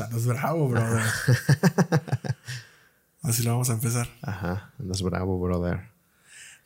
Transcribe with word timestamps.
andas 0.00 0.26
bravo, 0.26 0.68
brother. 0.68 1.02
Así 3.22 3.42
lo 3.42 3.52
vamos 3.52 3.70
a 3.70 3.74
empezar. 3.74 4.08
Ajá, 4.22 4.72
andas 4.78 5.02
bravo, 5.02 5.38
brother. 5.40 5.88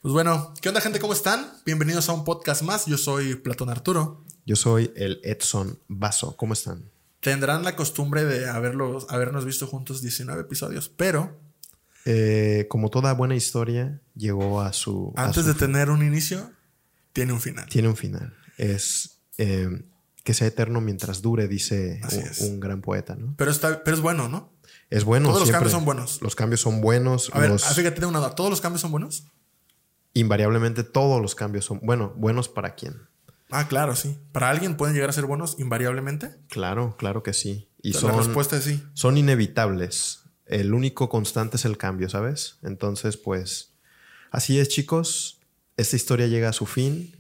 Pues 0.02 0.12
bueno, 0.12 0.54
¿qué 0.60 0.68
onda, 0.68 0.80
gente? 0.80 0.98
¿Cómo 1.00 1.12
están? 1.12 1.46
Bienvenidos 1.64 2.08
a 2.08 2.12
un 2.12 2.24
podcast 2.24 2.62
más. 2.62 2.86
Yo 2.86 2.98
soy 2.98 3.34
Platón 3.36 3.70
Arturo. 3.70 4.24
Yo 4.46 4.56
soy 4.56 4.92
el 4.96 5.20
Edson 5.24 5.78
Vaso. 5.88 6.36
¿Cómo 6.36 6.52
están? 6.52 6.84
Tendrán 7.20 7.64
la 7.64 7.76
costumbre 7.76 8.24
de 8.24 8.48
haberlos, 8.48 9.06
habernos 9.10 9.44
visto 9.44 9.66
juntos 9.66 10.02
19 10.02 10.40
episodios, 10.42 10.88
pero 10.88 11.38
Eh, 12.04 12.66
como 12.70 12.88
toda 12.90 13.12
buena 13.12 13.34
historia, 13.34 14.00
llegó 14.14 14.60
a 14.62 14.72
su. 14.72 15.12
a 15.16 15.24
antes 15.24 15.42
su- 15.44 15.48
de 15.48 15.54
tener 15.54 15.90
un 15.90 16.02
inicio, 16.02 16.50
tiene 17.12 17.32
un 17.34 17.40
final. 17.40 17.68
Tiene 17.68 17.88
un 17.88 17.96
final. 17.96 18.34
Es 18.56 19.18
eh, 19.36 19.82
que 20.28 20.34
sea 20.34 20.46
eterno 20.46 20.82
mientras 20.82 21.22
dure, 21.22 21.48
dice 21.48 22.02
un, 22.42 22.60
gran 22.60 22.82
poeta, 22.82 23.16
¿no? 23.16 23.32
Pero, 23.38 23.50
está, 23.50 23.82
pero 23.82 23.96
es 23.96 24.02
bueno, 24.02 24.28
¿no? 24.28 24.52
Es 24.90 25.04
bueno. 25.04 25.30
Todos 25.30 25.40
los 25.40 25.50
cambios 25.50 25.72
son 25.72 25.86
buenos. 25.86 26.20
Los 26.20 26.34
cambios 26.34 26.60
son 26.60 26.82
buenos. 26.82 27.30
A 27.32 27.38
ver, 27.38 27.48
los- 27.48 27.64
ah, 27.64 27.72
fíjate, 27.72 27.96
tengo 27.96 28.10
una 28.10 28.18
duda. 28.18 28.34
¿Todos 28.34 28.50
los 28.50 28.60
cambios 28.60 28.82
son 28.82 28.90
buenos? 28.90 29.24
invariablemente 30.12 30.84
todos 30.84 31.22
los 31.22 31.34
cambios 31.34 31.64
son. 31.64 31.80
Bueno, 31.82 32.12
buenos 32.14 32.50
para 32.50 32.74
quién. 32.74 33.08
Ah, 33.50 33.68
claro, 33.68 33.96
sí. 33.96 34.18
¿Para 34.32 34.50
alguien 34.50 34.76
pueden 34.76 34.94
llegar 34.94 35.08
a 35.08 35.14
ser 35.14 35.24
buenos 35.24 35.56
invariablemente? 35.58 36.36
Claro, 36.48 36.96
claro 36.98 37.22
que 37.22 37.32
sí. 37.32 37.70
Y 37.82 37.94
La 37.94 38.00
son, 38.00 38.18
respuesta 38.18 38.58
es 38.58 38.64
sí. 38.64 38.82
son 38.92 39.16
inevitables. 39.16 40.24
El 40.44 40.74
único 40.74 41.08
constante 41.08 41.56
es 41.56 41.64
el 41.64 41.78
cambio, 41.78 42.10
¿sabes? 42.10 42.58
Entonces, 42.62 43.16
pues, 43.16 43.72
así 44.30 44.58
es, 44.58 44.68
chicos. 44.68 45.40
Esta 45.78 45.96
historia 45.96 46.26
llega 46.26 46.50
a 46.50 46.52
su 46.52 46.66
fin, 46.66 47.17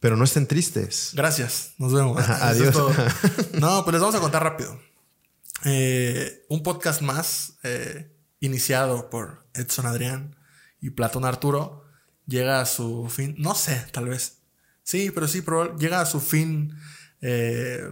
pero 0.00 0.16
no 0.16 0.24
estén 0.24 0.46
tristes. 0.46 1.10
Gracias. 1.14 1.72
Nos 1.78 1.92
vemos. 1.92 2.18
Ajá, 2.18 2.52
Eso 2.52 2.64
es 2.64 2.76
adiós. 2.76 3.12
No, 3.60 3.82
pues 3.84 3.92
les 3.92 4.00
vamos 4.00 4.14
a 4.14 4.20
contar 4.20 4.42
rápido. 4.42 4.78
Eh, 5.64 6.44
un 6.48 6.62
podcast 6.62 7.00
más 7.02 7.54
eh, 7.62 8.12
iniciado 8.40 9.08
por 9.10 9.46
Edson 9.54 9.86
Adrián 9.86 10.36
y 10.80 10.90
Platón 10.90 11.24
Arturo 11.24 11.84
llega 12.26 12.60
a 12.60 12.66
su 12.66 13.08
fin. 13.08 13.34
No 13.38 13.54
sé, 13.54 13.86
tal 13.92 14.08
vez. 14.08 14.38
Sí, 14.82 15.10
pero 15.12 15.26
sí, 15.26 15.40
probable- 15.42 15.74
llega 15.78 16.00
a 16.00 16.06
su 16.06 16.20
fin 16.20 16.74
eh, 17.20 17.82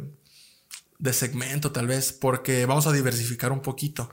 de 0.98 1.12
segmento, 1.12 1.72
tal 1.72 1.86
vez, 1.86 2.12
porque 2.12 2.66
vamos 2.66 2.86
a 2.86 2.92
diversificar 2.92 3.50
un 3.50 3.60
poquito. 3.62 4.12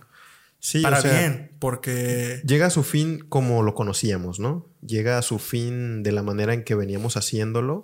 Sí, 0.62 0.82
Para 0.82 1.00
o 1.00 1.02
sea, 1.02 1.20
bien, 1.20 1.52
porque 1.60 2.40
Llega 2.46 2.68
a 2.68 2.70
su 2.70 2.84
fin 2.84 3.26
como 3.28 3.64
lo 3.64 3.74
conocíamos, 3.74 4.40
¿no? 4.40 4.70
Llega 4.86 5.18
a 5.18 5.24
su 5.24 5.40
fin 5.40 6.04
de 6.04 6.12
la 6.12 6.22
manera 6.22 6.54
en 6.54 6.64
que 6.64 6.76
veníamos 6.76 7.18
haciéndolo. 7.18 7.84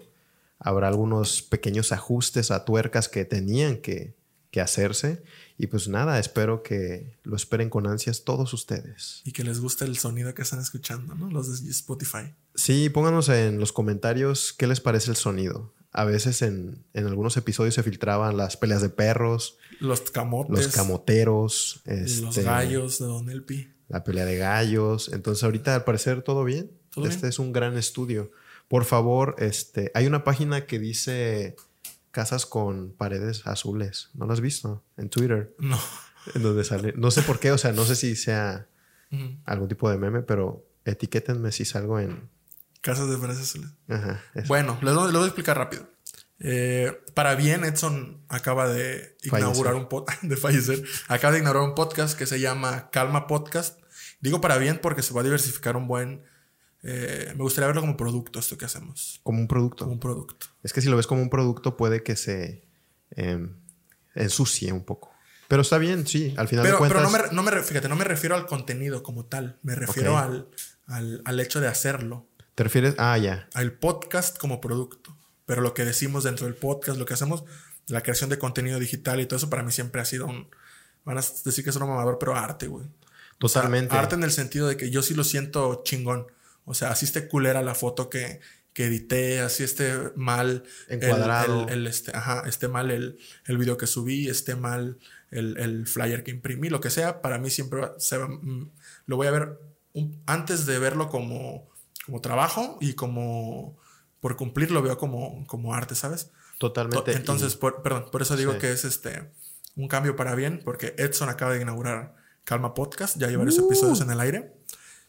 Habrá 0.59 0.87
algunos 0.87 1.41
pequeños 1.41 1.91
ajustes 1.91 2.51
a 2.51 2.65
tuercas 2.65 3.09
que 3.09 3.25
tenían 3.25 3.77
que, 3.77 4.15
que 4.51 4.61
hacerse. 4.61 5.23
Y 5.57 5.67
pues 5.67 5.87
nada, 5.87 6.19
espero 6.19 6.61
que 6.61 7.17
lo 7.23 7.35
esperen 7.35 7.71
con 7.71 7.87
ansias 7.87 8.23
todos 8.23 8.53
ustedes. 8.53 9.21
y 9.25 9.31
que 9.31 9.43
les 9.43 9.59
guste 9.59 9.85
el 9.85 9.97
sonido 9.97 10.35
que 10.35 10.43
están 10.43 10.59
escuchando, 10.59 11.15
¿no? 11.15 11.31
Los 11.31 11.63
de 11.63 11.71
Spotify. 11.71 12.35
Sí, 12.53 12.89
pónganos 12.89 13.29
en 13.29 13.59
los 13.59 13.73
comentarios 13.73 14.53
qué 14.53 14.67
les 14.67 14.81
parece 14.81 15.09
el 15.09 15.17
sonido. 15.17 15.73
A 15.97 16.05
veces 16.05 16.41
en, 16.43 16.83
en 16.93 17.07
algunos 17.07 17.35
episodios 17.37 17.73
se 17.73 17.81
filtraban 17.81 18.37
las 18.37 18.55
peleas 18.55 18.81
de 18.83 18.89
perros, 18.89 19.57
Los 19.79 20.01
camotes. 20.11 20.65
los 20.65 20.67
camoteros, 20.75 21.81
los 21.85 22.27
este, 22.27 22.43
gallos 22.43 22.99
de 22.99 23.05
Don 23.05 23.29
Elpi. 23.29 23.71
la 23.89 24.03
pelea 24.03 24.25
de 24.25 24.37
gallos. 24.37 25.09
Entonces 25.11 25.43
ahorita 25.43 25.73
al 25.73 25.83
parecer 25.85 26.21
todo 26.21 26.43
bien. 26.43 26.71
¿Todo 26.91 27.05
este 27.07 27.21
bien? 27.21 27.29
es 27.29 27.39
un 27.39 27.51
gran 27.51 27.75
estudio. 27.77 28.31
Por 28.67 28.85
favor, 28.85 29.35
este, 29.39 29.91
hay 29.95 30.05
una 30.05 30.23
página 30.23 30.65
que 30.67 30.77
dice 30.77 31.55
casas 32.11 32.45
con 32.45 32.91
paredes 32.91 33.47
azules. 33.47 34.09
¿No 34.13 34.25
lo 34.27 34.33
has 34.33 34.41
visto? 34.41 34.83
En 34.97 35.09
Twitter. 35.09 35.55
No. 35.57 35.79
En 36.35 36.43
donde 36.43 36.63
sale. 36.63 36.93
No 36.97 37.09
sé 37.09 37.21
por 37.21 37.39
qué, 37.39 37.51
o 37.51 37.57
sea, 37.57 37.71
no 37.71 37.85
sé 37.85 37.95
si 37.95 38.15
sea 38.15 38.67
algún 39.45 39.67
tipo 39.67 39.89
de 39.89 39.97
meme, 39.97 40.21
pero 40.21 40.63
etiquétenme 40.85 41.51
si 41.51 41.65
salgo 41.65 41.99
en. 41.99 42.29
Casas 42.87 43.09
de 43.09 43.17
Frases 43.17 43.43
Azules. 43.43 43.69
Ajá. 43.89 44.21
eso. 44.33 44.47
Bueno, 44.47 44.77
les 44.81 44.93
voy, 44.95 45.05
les 45.05 45.13
voy 45.13 45.23
a 45.23 45.27
explicar 45.27 45.57
rápido. 45.57 45.89
Eh, 46.39 46.91
para 47.15 47.35
bien, 47.35 47.63
Edson 47.63 48.21
acaba 48.29 48.67
de 48.67 49.17
inaugurar 49.23 49.73
Fallecer. 49.73 49.75
un 49.75 49.89
podcast, 49.89 50.21
de 50.31 50.37
fallecer, 50.37 50.83
acaba 51.07 51.33
de 51.33 51.39
inaugurar 51.39 51.67
un 51.69 51.75
podcast 51.75 52.17
que 52.17 52.25
se 52.25 52.39
llama 52.39 52.89
Calma 52.91 53.27
Podcast. 53.27 53.79
Digo 54.21 54.39
para 54.41 54.57
bien 54.57 54.79
porque 54.81 55.01
se 55.03 55.13
va 55.13 55.21
a 55.21 55.23
diversificar 55.23 55.75
un 55.77 55.87
buen. 55.87 56.23
eh, 56.83 57.33
me 57.35 57.41
gustaría 57.43 57.67
verlo 57.67 57.81
como 57.81 57.97
producto, 57.97 58.39
esto 58.39 58.57
que 58.57 58.65
hacemos. 58.65 59.19
Como 59.23 59.39
un 59.39 59.47
producto. 59.47 59.85
Como 59.85 59.93
un 59.93 59.99
producto. 59.99 60.47
Es 60.63 60.73
que 60.73 60.81
si 60.81 60.89
lo 60.89 60.95
ves 60.97 61.07
como 61.07 61.21
un 61.21 61.29
producto, 61.29 61.75
puede 61.75 62.03
que 62.03 62.15
se 62.15 62.63
em, 63.11 63.55
ensucie 64.15 64.71
un 64.71 64.83
poco. 64.85 65.11
Pero 65.47 65.61
está 65.61 65.77
bien, 65.77 66.05
sí. 66.05 66.33
Al 66.37 66.47
final 66.47 66.63
Pero, 66.65 66.75
de 66.75 66.79
cuentas. 66.79 67.01
pero 67.11 67.23
no, 67.23 67.43
me, 67.43 67.51
no 67.51 67.57
me 67.57 67.63
fíjate, 67.63 67.87
no 67.89 67.95
me 67.95 68.03
refiero 68.03 68.35
al 68.35 68.45
contenido 68.45 69.01
como 69.01 69.25
tal. 69.25 69.57
Me 69.63 69.75
refiero 69.75 70.17
al, 70.17 70.49
al, 70.87 71.21
al 71.25 71.39
hecho 71.39 71.61
de 71.61 71.67
hacerlo. 71.67 72.27
¿Te 72.57 72.63
refieres? 72.63 72.95
Ah, 72.97 73.15
ya. 73.19 73.47
al 73.53 73.73
podcast 73.73 74.35
como 74.39 74.59
producto. 74.59 75.15
Pero 75.45 75.61
lo 75.61 75.75
que 75.75 75.85
decimos 75.85 76.23
dentro 76.23 76.47
del 76.47 76.55
podcast, 76.55 76.97
lo 76.97 77.05
que 77.05 77.13
hacemos, 77.13 77.43
la 77.85 78.01
creación 78.01 78.31
de 78.31 78.39
contenido 78.39 78.79
digital 78.79 79.19
y 79.21 79.27
todo 79.27 79.37
eso, 79.37 79.47
para 79.51 79.61
mí 79.61 79.71
siempre 79.71 80.01
ha 80.01 80.05
sido 80.05 80.25
un. 80.25 80.49
Van 81.05 81.19
a 81.19 81.21
decir 81.21 81.63
que 81.63 81.69
es 81.69 81.75
un 81.75 81.87
mamador, 81.87 82.17
pero 82.19 82.35
arte, 82.35 82.65
güey. 82.65 82.83
O 82.85 83.47
sea, 83.47 83.61
Totalmente. 83.61 83.95
arte 83.95 84.15
en 84.15 84.23
el 84.23 84.31
sentido 84.31 84.67
de 84.67 84.75
que 84.75 84.89
yo 84.89 85.03
sí 85.03 85.13
lo 85.13 85.23
siento 85.23 85.83
chingón. 85.85 86.25
O 86.65 86.73
sea, 86.73 86.89
así 86.89 87.05
esté 87.05 87.27
culera 87.27 87.61
la 87.61 87.75
foto 87.75 88.09
que, 88.09 88.41
que 88.73 88.85
edité, 88.87 89.39
así 89.41 89.63
esté 89.63 89.93
mal. 90.15 90.63
Encuadrado. 90.87 91.67
El, 91.67 91.81
el 91.81 91.87
este, 91.87 92.11
ajá, 92.17 92.41
esté 92.47 92.67
mal 92.67 92.89
el, 92.89 93.19
el 93.45 93.57
video 93.59 93.77
que 93.77 93.85
subí, 93.85 94.27
esté 94.29 94.55
mal 94.55 94.97
el, 95.29 95.57
el 95.59 95.85
flyer 95.85 96.23
que 96.23 96.31
imprimí, 96.31 96.69
lo 96.69 96.81
que 96.81 96.89
sea, 96.89 97.21
para 97.21 97.37
mí 97.37 97.51
siempre 97.51 97.81
va- 97.81 97.93
se 97.99 98.17
va- 98.17 98.27
mm, 98.27 98.71
lo 99.05 99.15
voy 99.15 99.27
a 99.27 99.31
ver 99.31 99.59
un- 99.93 100.23
antes 100.25 100.65
de 100.65 100.79
verlo 100.79 101.07
como, 101.09 101.69
como 102.07 102.21
trabajo 102.21 102.77
y 102.81 102.93
como 102.93 103.77
por 104.21 104.35
cumplir 104.35 104.71
lo 104.71 104.81
veo 104.81 104.97
como, 104.97 105.45
como 105.45 105.75
arte, 105.75 105.93
¿sabes? 105.93 106.31
Totalmente. 106.57 107.11
To- 107.11 107.17
Entonces, 107.17 107.53
Y- 107.53 107.57
por- 107.57 107.83
perdón, 107.83 108.07
por 108.11 108.23
eso 108.23 108.35
digo 108.35 108.53
Sí. 108.53 108.57
que 108.59 108.71
es 108.71 108.83
este 108.83 109.29
un 109.75 109.87
cambio 109.87 110.15
para 110.15 110.33
bien, 110.33 110.61
porque 110.65 110.95
Edson 110.97 111.29
acaba 111.29 111.53
de 111.53 111.61
inaugurar 111.61 112.15
Calma 112.43 112.73
Podcast, 112.73 113.17
ya 113.17 113.27
hay 113.27 113.35
varios 113.35 113.59
episodios 113.59 114.01
en 114.01 114.09
el 114.09 114.19
aire. 114.19 114.55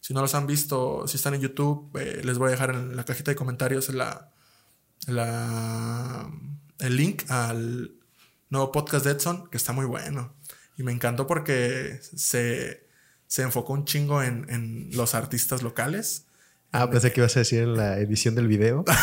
Si 0.00 0.12
no 0.12 0.20
los 0.20 0.34
han 0.34 0.46
visto, 0.46 1.08
si 1.08 1.16
están 1.16 1.34
en 1.34 1.40
YouTube, 1.40 1.90
eh, 1.98 2.20
les 2.22 2.36
voy 2.36 2.48
a 2.48 2.50
dejar 2.50 2.70
en 2.74 2.94
la 2.94 3.04
cajita 3.04 3.30
de 3.30 3.36
comentarios 3.36 3.88
la, 3.94 4.30
la, 5.06 6.30
el 6.80 6.96
link 6.96 7.22
al 7.30 7.92
nuevo 8.50 8.70
podcast 8.72 9.04
de 9.04 9.12
Edson, 9.12 9.48
que 9.50 9.56
está 9.56 9.72
muy 9.72 9.86
bueno. 9.86 10.34
Y 10.76 10.82
me 10.82 10.92
encantó 10.92 11.26
porque 11.26 11.98
se, 12.02 12.86
se 13.26 13.42
enfocó 13.42 13.72
un 13.72 13.84
chingo 13.84 14.22
en, 14.22 14.46
en 14.50 14.90
los 14.92 15.14
artistas 15.14 15.62
locales. 15.62 16.26
Ah, 16.72 16.90
pensé 16.90 17.12
que 17.12 17.20
ibas 17.20 17.36
a 17.36 17.40
decir 17.40 17.60
en 17.62 17.76
la 17.76 17.98
edición 17.98 18.34
del 18.34 18.48
video. 18.48 18.84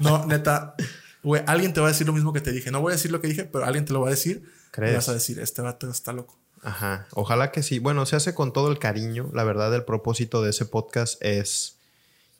No, 0.00 0.26
neta, 0.26 0.76
güey, 1.24 1.42
alguien 1.48 1.72
te 1.72 1.80
va 1.80 1.88
a 1.88 1.90
decir 1.90 2.06
lo 2.06 2.12
mismo 2.12 2.32
que 2.32 2.40
te 2.40 2.52
dije. 2.52 2.70
No 2.70 2.80
voy 2.80 2.92
a 2.92 2.94
decir 2.94 3.10
lo 3.10 3.20
que 3.20 3.26
dije, 3.26 3.44
pero 3.46 3.64
alguien 3.64 3.84
te 3.84 3.92
lo 3.92 4.00
va 4.00 4.06
a 4.06 4.10
decir. 4.10 4.44
¿Crees? 4.70 4.92
Y 4.92 4.94
vas 4.94 5.08
a 5.08 5.14
decir, 5.14 5.40
este 5.40 5.60
vato 5.60 5.90
está 5.90 6.12
loco. 6.12 6.38
Ajá. 6.62 7.08
Ojalá 7.12 7.50
que 7.50 7.64
sí. 7.64 7.80
Bueno, 7.80 8.06
se 8.06 8.14
hace 8.14 8.32
con 8.32 8.52
todo 8.52 8.70
el 8.70 8.78
cariño. 8.78 9.28
La 9.34 9.42
verdad, 9.42 9.74
el 9.74 9.84
propósito 9.84 10.40
de 10.40 10.50
ese 10.50 10.66
podcast 10.66 11.20
es. 11.20 11.78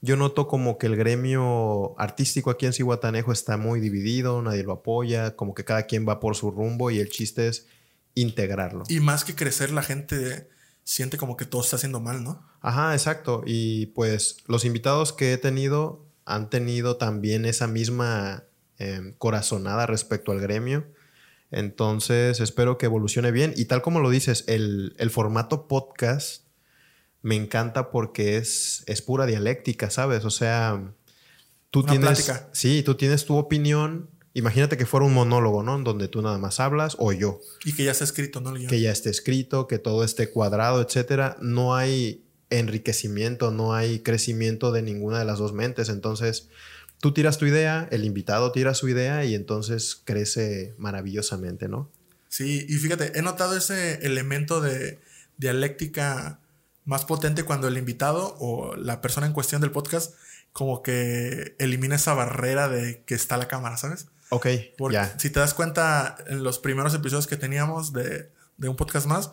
Yo 0.01 0.17
noto 0.17 0.47
como 0.47 0.79
que 0.79 0.87
el 0.87 0.95
gremio 0.95 1.99
artístico 1.99 2.51
aquí 2.51 2.67
en 2.67 2.73
Cihuatanejo 2.73 3.33
está 3.33 3.57
muy 3.57 3.81
dividido, 3.81 4.41
nadie 4.41 4.63
lo 4.63 4.75
apoya, 4.75 5.35
como 5.35 5.55
que 5.55 5.65
cada 5.65 5.87
quien 5.87 6.09
va 6.09 6.21
por 6.21 6.37
su 6.37 6.53
rumbo 6.53 6.93
y 6.93 7.01
el 7.01 7.09
chiste 7.09 7.49
es 7.49 7.67
integrarlo. 8.15 8.85
Y 8.89 9.01
más 9.01 9.25
que 9.25 9.35
crecer, 9.35 9.73
la 9.73 9.83
gente 9.83 10.49
siente 10.89 11.19
como 11.19 11.37
que 11.37 11.45
todo 11.45 11.61
está 11.61 11.77
haciendo 11.77 12.01
mal, 12.01 12.25
¿no? 12.25 12.43
Ajá, 12.63 12.95
exacto. 12.95 13.43
Y 13.45 13.87
pues 13.89 14.39
los 14.47 14.65
invitados 14.65 15.13
que 15.13 15.35
he 15.35 15.37
tenido 15.37 16.07
han 16.25 16.49
tenido 16.49 16.97
también 16.97 17.45
esa 17.45 17.67
misma 17.67 18.45
em, 18.79 19.13
corazonada 19.19 19.85
respecto 19.85 20.33
al 20.33 20.41
gremio. 20.41 20.87
Entonces 21.51 22.41
espero 22.41 22.79
que 22.79 22.87
evolucione 22.87 23.33
bien. 23.33 23.53
Y 23.55 23.67
tal 23.67 23.83
como 23.83 24.01
lo 24.01 24.09
dices, 24.09 24.45
el, 24.49 24.95
el 24.99 25.11
formato 25.11 25.69
podcast 25.69 26.45
me 27.21 27.37
encanta 27.37 27.91
porque 27.91 28.39
es, 28.39 28.83
es 28.87 29.03
pura 29.03 29.27
dialéctica, 29.27 29.91
¿sabes? 29.91 30.25
O 30.25 30.31
sea, 30.31 30.95
tú 31.71 31.81
Una 31.81 31.91
tienes... 31.91 32.09
plática. 32.09 32.49
Sí, 32.53 32.83
tú 32.83 32.95
tienes 32.95 33.27
tu 33.27 33.37
opinión. 33.37 34.09
Imagínate 34.39 34.77
que 34.77 34.87
fuera 34.87 35.05
un 35.05 35.15
monólogo, 35.15 35.65
¿no? 35.65 35.75
En 35.77 35.83
donde 35.83 36.07
tú 36.07 36.23
nada 36.23 36.39
más 36.39 36.61
hablas 36.61 36.95
o 37.01 37.13
yo 37.13 37.41
Y 37.65 37.73
que 37.73 37.83
ya 37.83 37.91
está 37.91 38.05
escrito, 38.05 38.41
¿no? 38.41 38.55
Que 38.55 38.81
ya 38.81 38.93
esté 38.93 39.11
escrito, 39.11 39.67
que 39.67 39.81
todo 39.81 40.05
esté 40.05 40.31
cuadrado, 40.31 40.81
etcétera, 40.81 41.37
no 41.41 41.75
hay 41.75 42.23
enriquecimiento, 42.49 43.51
no 43.51 43.75
hay 43.75 43.99
crecimiento 43.99 44.71
de 44.71 44.83
ninguna 44.83 45.19
de 45.19 45.25
las 45.25 45.41
dos 45.41 45.53
mentes. 45.53 45.89
Entonces, 45.89 46.51
tú 47.01 47.13
tiras 47.13 47.39
tu 47.39 47.47
idea, 47.47 47.89
el 47.91 48.05
invitado 48.05 48.53
tira 48.53 48.75
su 48.75 48.89
idea 48.89 49.25
y 49.25 49.35
entonces 49.35 50.01
crece 50.05 50.73
maravillosamente, 50.79 51.67
¿no? 51.67 51.91
Sí, 52.29 52.65
y 52.69 52.75
fíjate, 52.75 53.19
he 53.19 53.23
notado 53.23 53.57
ese 53.57 54.07
elemento 54.07 54.61
de 54.61 55.01
dialéctica 55.37 56.39
más 56.85 57.05
potente 57.05 57.43
cuando 57.43 57.67
el 57.67 57.77
invitado 57.77 58.37
o 58.39 58.77
la 58.77 59.01
persona 59.01 59.27
en 59.27 59.33
cuestión 59.33 59.61
del 59.61 59.73
podcast 59.73 60.15
como 60.53 60.85
que 60.85 61.57
elimina 61.59 61.97
esa 61.97 62.15
barrera 62.15 62.69
de 62.69 63.03
que 63.05 63.17
está 63.17 63.37
la 63.37 63.49
cámara, 63.49 63.77
¿sabes? 63.77 64.07
Ok, 64.31 64.47
Porque 64.77 64.97
si 65.19 65.31
te 65.31 65.41
das 65.41 65.55
cuenta, 65.55 66.17
en 66.27 66.43
los 66.43 66.59
primeros 66.59 66.95
episodios 66.95 67.27
que 67.27 67.37
teníamos 67.37 67.93
de, 67.93 68.31
de 68.57 68.69
un 68.69 68.77
podcast 68.77 69.07
más, 69.07 69.31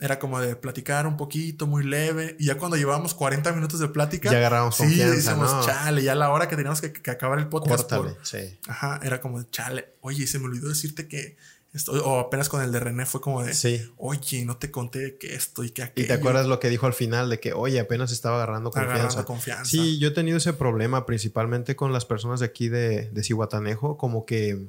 era 0.00 0.18
como 0.18 0.40
de 0.40 0.56
platicar 0.56 1.06
un 1.06 1.16
poquito, 1.16 1.66
muy 1.66 1.84
leve. 1.84 2.36
Y 2.38 2.46
ya 2.46 2.58
cuando 2.58 2.76
llevábamos 2.76 3.14
40 3.14 3.52
minutos 3.52 3.80
de 3.80 3.88
plática, 3.88 4.30
ya 4.30 4.38
agarramos 4.38 4.76
sí, 4.76 4.96
decíamos, 4.96 5.50
¿no? 5.52 5.64
chale, 5.64 6.02
ya 6.02 6.14
la 6.14 6.30
hora 6.30 6.48
que 6.48 6.56
teníamos 6.56 6.80
que, 6.80 6.92
que 6.92 7.10
acabar 7.10 7.38
el 7.38 7.48
podcast. 7.48 7.82
Córtale, 7.88 8.14
por- 8.14 8.26
sí. 8.26 8.58
Ajá, 8.68 9.00
era 9.02 9.20
como 9.20 9.38
de, 9.40 9.48
chale, 9.50 9.94
oye, 10.00 10.26
se 10.26 10.38
me 10.38 10.46
olvidó 10.46 10.68
decirte 10.68 11.06
que 11.08 11.36
esto, 11.74 11.92
o 11.92 12.20
apenas 12.20 12.48
con 12.48 12.62
el 12.62 12.70
de 12.72 12.80
René 12.80 13.04
fue 13.04 13.20
como 13.20 13.42
de, 13.42 13.52
Sí. 13.52 13.82
oye, 13.96 14.44
no 14.44 14.56
te 14.56 14.70
conté 14.70 15.16
que 15.18 15.34
esto 15.34 15.64
y 15.64 15.70
que 15.70 15.82
¿Y 15.82 15.84
aquello. 15.84 16.06
te 16.06 16.12
acuerdas 16.14 16.46
lo 16.46 16.60
que 16.60 16.70
dijo 16.70 16.86
al 16.86 16.94
final 16.94 17.28
de 17.28 17.40
que, 17.40 17.52
oye, 17.52 17.80
apenas 17.80 18.12
estaba 18.12 18.36
agarrando 18.36 18.70
confianza? 18.70 18.94
Agarrando 19.02 19.24
confianza. 19.24 19.64
Sí, 19.64 19.98
yo 19.98 20.08
he 20.08 20.12
tenido 20.12 20.38
ese 20.38 20.52
problema 20.52 21.04
principalmente 21.04 21.74
con 21.76 21.92
las 21.92 22.04
personas 22.06 22.40
de 22.40 22.46
aquí 22.46 22.68
de, 22.68 23.10
de 23.10 23.22
Cihuatanejo, 23.24 23.98
como 23.98 24.24
que 24.24 24.68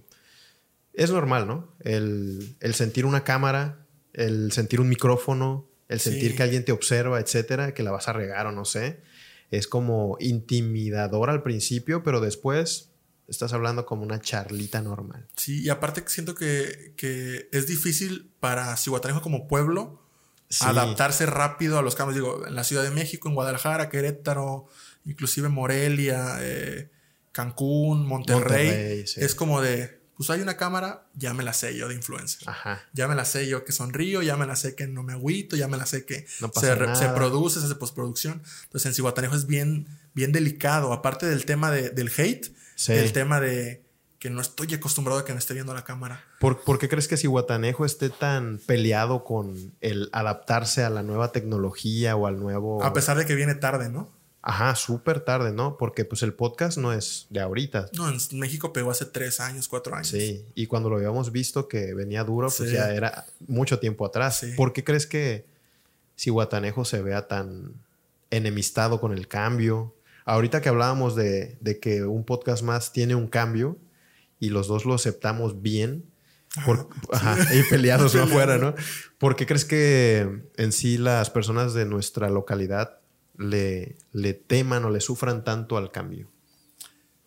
es 0.93 1.11
normal, 1.11 1.45
¿no? 1.47 1.67
El, 1.81 2.55
el 2.59 2.73
sentir 2.73 3.05
una 3.05 3.23
cámara, 3.23 3.85
el 4.13 4.51
sentir 4.51 4.81
un 4.81 4.89
micrófono, 4.89 5.67
el 5.89 5.99
sentir 5.99 6.31
Sí. 6.31 6.37
que 6.37 6.43
alguien 6.43 6.65
te 6.65 6.71
observa, 6.71 7.19
etcétera, 7.19 7.73
que 7.73 7.83
la 7.83 7.91
vas 7.91 8.07
a 8.07 8.13
regar 8.13 8.47
o 8.47 8.51
no 8.51 8.65
sé, 8.65 8.99
es 9.51 9.67
como 9.67 10.17
intimidador 10.19 11.29
al 11.29 11.43
principio, 11.43 12.01
pero 12.01 12.19
después 12.19 12.89
estás 13.27 13.53
hablando 13.53 13.85
como 13.85 14.03
una 14.03 14.19
charlita 14.21 14.81
normal. 14.81 15.27
Sí, 15.35 15.61
y 15.63 15.69
aparte 15.69 16.03
que 16.03 16.09
siento 16.09 16.35
que, 16.35 16.93
que 16.97 17.49
es 17.51 17.67
difícil 17.67 18.31
para 18.39 18.75
Cihuatanejo 18.77 19.21
como 19.21 19.47
pueblo 19.47 20.01
Sí. 20.47 20.63
adaptarse 20.63 21.25
rápido 21.25 21.79
a 21.79 21.81
los 21.81 21.95
cambios. 21.95 22.15
Digo, 22.15 22.45
en 22.45 22.53
la 22.53 22.63
Ciudad 22.63 22.83
de 22.83 22.91
México, 22.91 23.27
en 23.27 23.33
Guadalajara, 23.33 23.89
Querétaro, 23.89 24.67
inclusive 25.03 25.49
Morelia, 25.49 26.37
eh, 26.39 26.91
Cancún, 27.31 28.05
Monterrey, 28.05 28.67
Monterrey, 28.67 29.07
sí. 29.07 29.21
es 29.21 29.33
como 29.35 29.59
de, 29.61 29.99
pues 30.15 30.29
hay 30.29 30.41
una 30.41 30.55
cámara, 30.55 31.07
ya 31.15 31.33
me 31.33 31.43
la 31.43 31.51
sé 31.51 31.75
yo 31.75 31.87
de 31.89 31.95
influencer. 31.95 32.47
Ajá. 32.47 32.83
Ya 32.93 33.07
me 33.07 33.15
la 33.15 33.25
sé 33.25 33.47
yo 33.47 33.65
que 33.65 33.71
sonrío, 33.71 34.21
ya 34.21 34.37
me 34.37 34.45
la 34.45 34.55
sé 34.55 34.75
que 34.75 34.87
no 34.87 35.01
me 35.03 35.13
agüito, 35.13 35.55
ya 35.55 35.67
me 35.67 35.77
la 35.77 35.87
sé 35.87 36.05
que 36.05 36.27
No 36.39 36.51
se, 36.53 36.75
re- 36.75 36.95
se 36.95 37.05
nada. 37.05 37.15
produce, 37.15 37.59
se 37.59 37.65
hace 37.65 37.75
postproducción. 37.75 38.43
Entonces 38.65 38.85
en 38.85 38.93
Cihuatanejo 38.93 39.35
es 39.35 39.47
bien, 39.47 39.87
bien 40.13 40.31
delicado. 40.31 40.93
Aparte 40.93 41.25
del 41.25 41.45
tema 41.45 41.71
de- 41.71 41.89
del 41.89 42.11
hate, 42.15 42.54
Sí. 42.75 42.93
el 42.93 43.11
tema 43.13 43.39
de 43.39 43.83
que 44.19 44.29
no 44.29 44.41
estoy 44.41 44.73
acostumbrado 44.73 45.19
a 45.19 45.25
que 45.25 45.33
me 45.33 45.39
esté 45.39 45.53
viendo 45.53 45.73
la 45.73 45.83
cámara. 45.83 46.23
¿Por, 46.39 46.61
por 46.63 46.79
qué 46.79 46.89
crees 46.89 47.07
que 47.07 47.15
Cihuatanejo 47.17 47.85
esté 47.85 48.09
tan 48.09 48.59
peleado 48.65 49.23
con 49.23 49.73
el 49.81 50.09
adaptarse 50.13 50.83
a 50.83 50.89
la 50.89 51.03
nueva 51.03 51.31
tecnología 51.31 52.15
o 52.15 52.25
al 52.27 52.39
nuevo... 52.39 52.83
A 52.83 52.91
pesar 52.93 53.17
de 53.17 53.25
que 53.25 53.35
viene 53.35 53.55
tarde, 53.55 53.89
¿no? 53.89 54.11
Ajá, 54.41 54.75
súper 54.75 55.21
tarde, 55.21 55.51
¿no? 55.53 55.75
Porque 55.77 56.05
pues 56.05 56.21
el 56.21 56.33
podcast 56.33 56.77
no 56.77 56.93
es 56.93 57.25
de 57.31 57.39
ahorita. 57.39 57.87
No, 57.93 58.07
en 58.09 58.17
México 58.33 58.73
pegó 58.73 58.91
hace 58.91 59.05
tres 59.05 59.39
años, 59.39 59.67
cuatro 59.67 59.95
años. 59.95 60.09
Sí, 60.09 60.45
y 60.53 60.67
cuando 60.67 60.89
lo 60.89 60.97
habíamos 60.97 61.31
visto 61.31 61.67
que 61.67 61.95
venía 61.95 62.23
duro, 62.23 62.49
pues 62.55 62.69
Sí. 62.69 62.75
ya 62.75 62.93
era 62.93 63.25
mucho 63.47 63.79
tiempo 63.79 64.05
atrás. 64.05 64.39
Sí. 64.39 64.51
¿Por 64.55 64.71
qué 64.71 64.83
crees 64.83 65.07
que 65.07 65.45
Cihuatanejo 66.17 66.85
se 66.85 67.01
vea 67.01 67.27
tan 67.27 67.73
enemistado 68.29 68.99
con 69.01 69.13
el 69.13 69.27
cambio? 69.27 69.94
Ahorita 70.25 70.61
que 70.61 70.69
hablábamos 70.69 71.15
de, 71.15 71.57
de 71.61 71.79
que 71.79 72.03
un 72.03 72.25
podcast 72.25 72.63
más 72.63 72.91
tiene 72.91 73.15
un 73.15 73.27
cambio 73.27 73.77
y 74.39 74.49
los 74.49 74.67
dos 74.67 74.85
lo 74.85 74.95
aceptamos 74.95 75.61
bien, 75.61 76.05
por- 76.65 76.89
ajá, 77.11 77.37
y 77.55 77.63
peleados 77.69 78.15
afuera, 78.15 78.57
¿no? 78.57 78.75
¿Por 79.17 79.35
qué 79.35 79.45
crees 79.45 79.65
que 79.65 80.41
en 80.57 80.71
sí 80.71 80.97
las 80.97 81.29
personas 81.29 81.73
de 81.73 81.85
nuestra 81.85 82.29
localidad 82.29 82.99
le, 83.37 83.97
le 84.13 84.33
teman 84.33 84.83
o 84.85 84.89
le 84.89 84.99
sufran 84.99 85.43
tanto 85.43 85.77
al 85.77 85.91
cambio? 85.91 86.27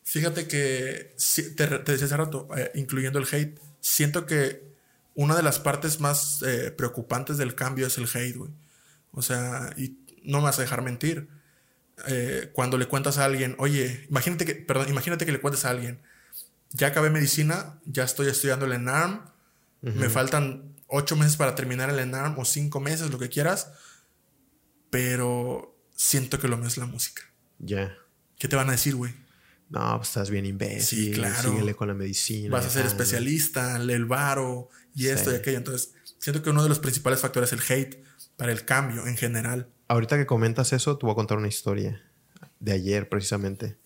Fíjate 0.02 0.48
que, 0.48 1.14
te 1.56 1.92
decía 1.92 2.06
hace 2.06 2.16
rato, 2.16 2.48
eh, 2.56 2.70
incluyendo 2.74 3.18
el 3.18 3.26
hate, 3.30 3.58
siento 3.80 4.24
que 4.26 4.62
una 5.14 5.36
de 5.36 5.42
las 5.42 5.58
partes 5.58 6.00
más 6.00 6.42
eh, 6.42 6.70
preocupantes 6.70 7.36
del 7.36 7.54
cambio 7.54 7.86
es 7.86 7.98
el 7.98 8.06
hate, 8.12 8.36
güey. 8.36 8.50
O 9.12 9.20
sea, 9.20 9.74
y 9.76 9.98
no 10.22 10.38
me 10.38 10.44
vas 10.44 10.58
a 10.58 10.62
dejar 10.62 10.80
mentir. 10.82 11.28
Eh, 12.06 12.50
cuando 12.52 12.78
le 12.78 12.86
cuentas 12.86 13.18
a 13.18 13.24
alguien, 13.24 13.56
oye, 13.58 14.06
imagínate 14.08 14.44
que, 14.44 14.54
perdón, 14.54 14.88
imagínate 14.88 15.26
que 15.26 15.32
le 15.32 15.40
cuentes 15.40 15.64
a 15.64 15.70
alguien, 15.70 16.00
ya 16.70 16.88
acabé 16.88 17.10
medicina, 17.10 17.80
ya 17.86 18.04
estoy 18.04 18.28
estudiando 18.28 18.66
el 18.66 18.72
ENARM, 18.72 19.24
me 19.80 20.08
faltan 20.08 20.74
ocho 20.86 21.16
meses 21.16 21.36
para 21.36 21.54
terminar 21.54 21.88
el 21.90 21.98
ENARM 21.98 22.38
o 22.38 22.44
cinco 22.44 22.78
meses, 22.80 23.10
lo 23.10 23.18
que 23.18 23.28
quieras, 23.28 23.72
pero 24.90 25.76
siento 25.94 26.38
que 26.38 26.48
lo 26.48 26.56
mío 26.56 26.68
es 26.68 26.76
la 26.78 26.86
música. 26.86 27.22
Ya. 27.58 27.96
¿Qué 28.38 28.48
te 28.48 28.56
van 28.56 28.68
a 28.68 28.72
decir, 28.72 28.94
güey? 28.94 29.12
No, 29.70 29.96
pues 29.98 30.08
estás 30.08 30.30
bien 30.30 30.46
imbécil. 30.46 31.06
Sí, 31.06 31.12
claro. 31.12 31.50
Síguele 31.50 31.74
con 31.74 31.88
la 31.88 31.94
medicina. 31.94 32.50
Vas 32.50 32.66
a 32.66 32.70
ser 32.70 32.84
Ah, 32.84 32.88
especialista, 32.88 33.76
el 33.76 34.04
varo 34.06 34.70
y 34.94 35.08
esto 35.08 35.30
Sí. 35.30 35.36
y 35.36 35.38
aquello. 35.40 35.58
Entonces, 35.58 35.92
siento 36.18 36.42
que 36.42 36.50
uno 36.50 36.62
de 36.62 36.68
los 36.70 36.78
principales 36.78 37.20
factores 37.20 37.52
es 37.52 37.58
el 37.60 37.72
hate 37.76 38.02
para 38.36 38.52
el 38.52 38.64
cambio 38.64 39.06
en 39.06 39.16
general. 39.16 39.68
Ahorita 39.88 40.16
que 40.16 40.26
comentas 40.26 40.72
eso, 40.72 40.98
te 40.98 41.06
voy 41.06 41.12
a 41.12 41.16
contar 41.16 41.38
una 41.38 41.48
historia 41.48 42.02
de 42.60 42.72
ayer, 42.72 43.08
precisamente. 43.08 43.78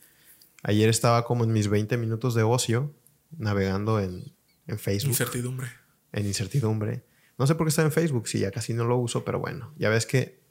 Ayer 0.62 0.88
estaba 0.88 1.24
como 1.24 1.44
en 1.44 1.52
mis 1.52 1.68
20 1.68 1.96
minutos 1.96 2.34
de 2.34 2.42
ocio, 2.42 2.94
navegando 3.38 4.00
en, 4.00 4.34
en 4.66 4.78
Facebook, 4.78 5.10
Incertidumbre. 5.10 5.68
en 6.12 6.26
incertidumbre. 6.26 7.04
No 7.38 7.46
sé 7.46 7.54
por 7.54 7.66
qué 7.66 7.70
estaba 7.70 7.86
en 7.86 7.92
Facebook, 7.92 8.28
si 8.28 8.40
ya 8.40 8.50
casi 8.50 8.74
no 8.74 8.84
lo 8.84 8.96
uso, 8.96 9.24
pero 9.24 9.38
bueno, 9.38 9.72
ya 9.78 9.88
ves 9.88 10.06
que 10.06 10.42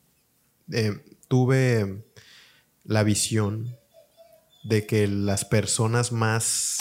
eh, 0.71 1.18
tuve 1.27 2.06
la 2.83 3.04
visión 3.04 3.75
de 4.63 4.86
que 4.86 5.07
las 5.07 5.45
personas 5.45 6.12
más 6.12 6.80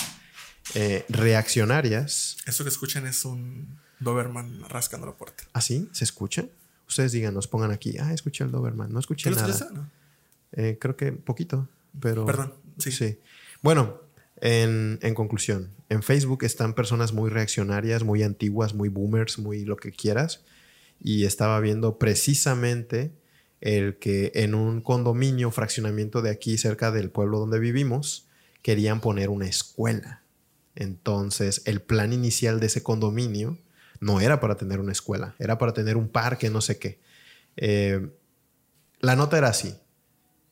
eh, 0.75 1.05
reaccionarias 1.09 2.37
Eso 2.47 2.63
que 2.65 2.71
escuchan 2.71 3.07
es 3.07 3.25
un 3.25 3.81
Doberman 3.99 4.63
rascando 4.69 5.07
la 5.07 5.17
puerta. 5.17 5.45
¿Así? 5.53 5.89
¿Se 5.93 6.05
escucha? 6.05 6.47
Ustedes 6.91 7.13
digan, 7.13 7.33
nos 7.35 7.47
pongan 7.47 7.71
aquí. 7.71 7.99
Ah, 7.99 8.13
escuché 8.13 8.43
el 8.43 8.51
Doberman. 8.51 8.93
No 8.93 8.99
escuché 8.99 9.25
¿Qué 9.25 9.31
lo 9.31 9.37
nada. 9.37 9.49
escuchaste? 9.49 9.75
No. 9.75 9.89
Eh, 10.53 10.77
creo 10.81 10.97
que 10.97 11.13
poquito, 11.13 11.69
pero... 12.01 12.27
Perdón, 12.27 12.53
sí. 12.79 13.21
Bueno, 13.63 14.01
en, 14.41 14.99
en 15.01 15.15
conclusión, 15.15 15.71
en 15.89 16.03
Facebook 16.03 16.43
están 16.43 16.75
personas 16.75 17.13
muy 17.13 17.31
reaccionarias, 17.31 18.03
muy 18.03 18.25
antiguas, 18.25 18.75
muy 18.75 18.89
boomers, 18.89 19.39
muy 19.39 19.65
lo 19.65 19.77
que 19.77 19.93
quieras. 19.93 20.43
Y 21.01 21.27
estaba 21.27 21.61
viendo 21.61 21.97
precisamente 21.97 23.13
el 23.61 23.97
que 23.99 24.33
en 24.35 24.57
un 24.57 24.81
condominio, 24.81 25.53
fraccionamiento 25.53 26.23
de 26.23 26.31
aquí 26.31 26.59
cerca 26.59 26.91
del 26.91 27.11
pueblo 27.11 27.39
donde 27.39 27.61
vivimos, 27.61 28.27
querían 28.63 29.01
poner 29.01 29.31
una 29.31 29.47
escuela. 29.47 30.23
Entonces, 30.75 31.63
el 31.67 31.81
plan 31.83 32.13
inicial 32.13 32.59
de 32.59 32.67
ese 32.67 32.83
condominio 32.83 33.59
no 34.01 34.21
era 34.21 34.41
para 34.41 34.57
tener 34.57 34.81
una 34.81 34.93
escuela, 34.93 35.35
era 35.39 35.59
para 35.59 35.73
tener 35.73 35.97
un 35.97 36.09
parque, 36.09 36.51
no 36.51 36.61
sé 36.61 36.79
qué. 36.79 37.01
Eh, 37.57 38.11
la 39.01 39.15
nota 39.15 39.39
era 39.39 39.49
así. 39.49 39.75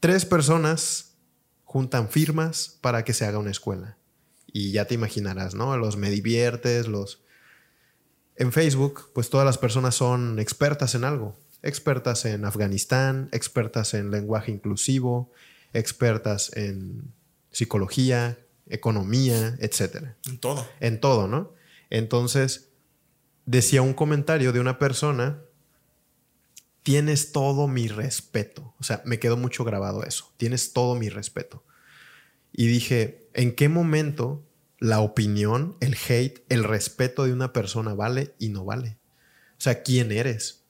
Tres 0.00 0.25
personas 0.25 1.17
juntan 1.64 2.09
firmas 2.09 2.78
para 2.81 3.05
que 3.05 3.14
se 3.14 3.25
haga 3.25 3.38
una 3.38 3.50
escuela. 3.50 3.97
Y 4.47 4.73
ya 4.73 4.87
te 4.87 4.95
imaginarás, 4.95 5.55
¿no? 5.55 5.76
Los 5.76 5.97
me 5.97 6.11
diviertes, 6.11 6.87
los... 6.87 7.23
En 8.37 8.52
Facebook, 8.52 9.11
pues 9.14 9.31
todas 9.31 9.45
las 9.45 9.59
personas 9.59 9.95
son 9.95 10.38
expertas 10.38 10.95
en 10.95 11.05
algo. 11.05 11.37
Expertas 11.62 12.25
en 12.25 12.45
Afganistán, 12.45 13.28
expertas 13.33 13.95
en 13.95 14.11
lenguaje 14.11 14.52
inclusivo, 14.52 15.33
expertas 15.73 16.57
en 16.57 17.12
psicología, 17.50 18.38
economía, 18.69 19.57
etcétera 19.59 20.17
En 20.26 20.38
todo. 20.38 20.67
en 20.81 21.00
todo, 21.00 21.26
¿no? 21.26 21.52
Entonces, 21.90 22.68
decía 23.49 23.81
un 23.81 23.95
comentario 23.95 24.52
de 24.52 24.61
una 24.61 24.78
persona, 24.78 25.43
tienes 26.83 27.33
todo 27.33 27.67
mi 27.67 27.88
respeto. 27.88 28.75
O 28.78 28.85
sea, 28.85 29.00
me 29.07 29.19
quedó 29.19 29.38
mucho 29.38 29.64
grabado 29.64 30.05
eso, 30.05 30.35
tienes 30.37 30.75
todo 30.75 30.95
mi 30.97 31.09
respeto. 31.09 31.64
Y 32.52 32.67
dije, 32.67 33.26
¿en 33.33 33.55
qué 33.55 33.71
momento 33.71 34.47
la 34.78 35.00
opinión, 35.00 35.78
el 35.81 35.97
hate, 35.97 36.45
el 36.50 36.62
respeto 36.62 37.25
de 37.25 37.33
una 37.33 37.55
persona 37.55 37.95
vale 37.95 38.35
y 38.38 38.50
no 38.50 38.67
vale? 38.67 38.99
O 39.52 39.61
sea, 39.61 39.83
¿quién 39.83 40.12
eres? 40.12 40.67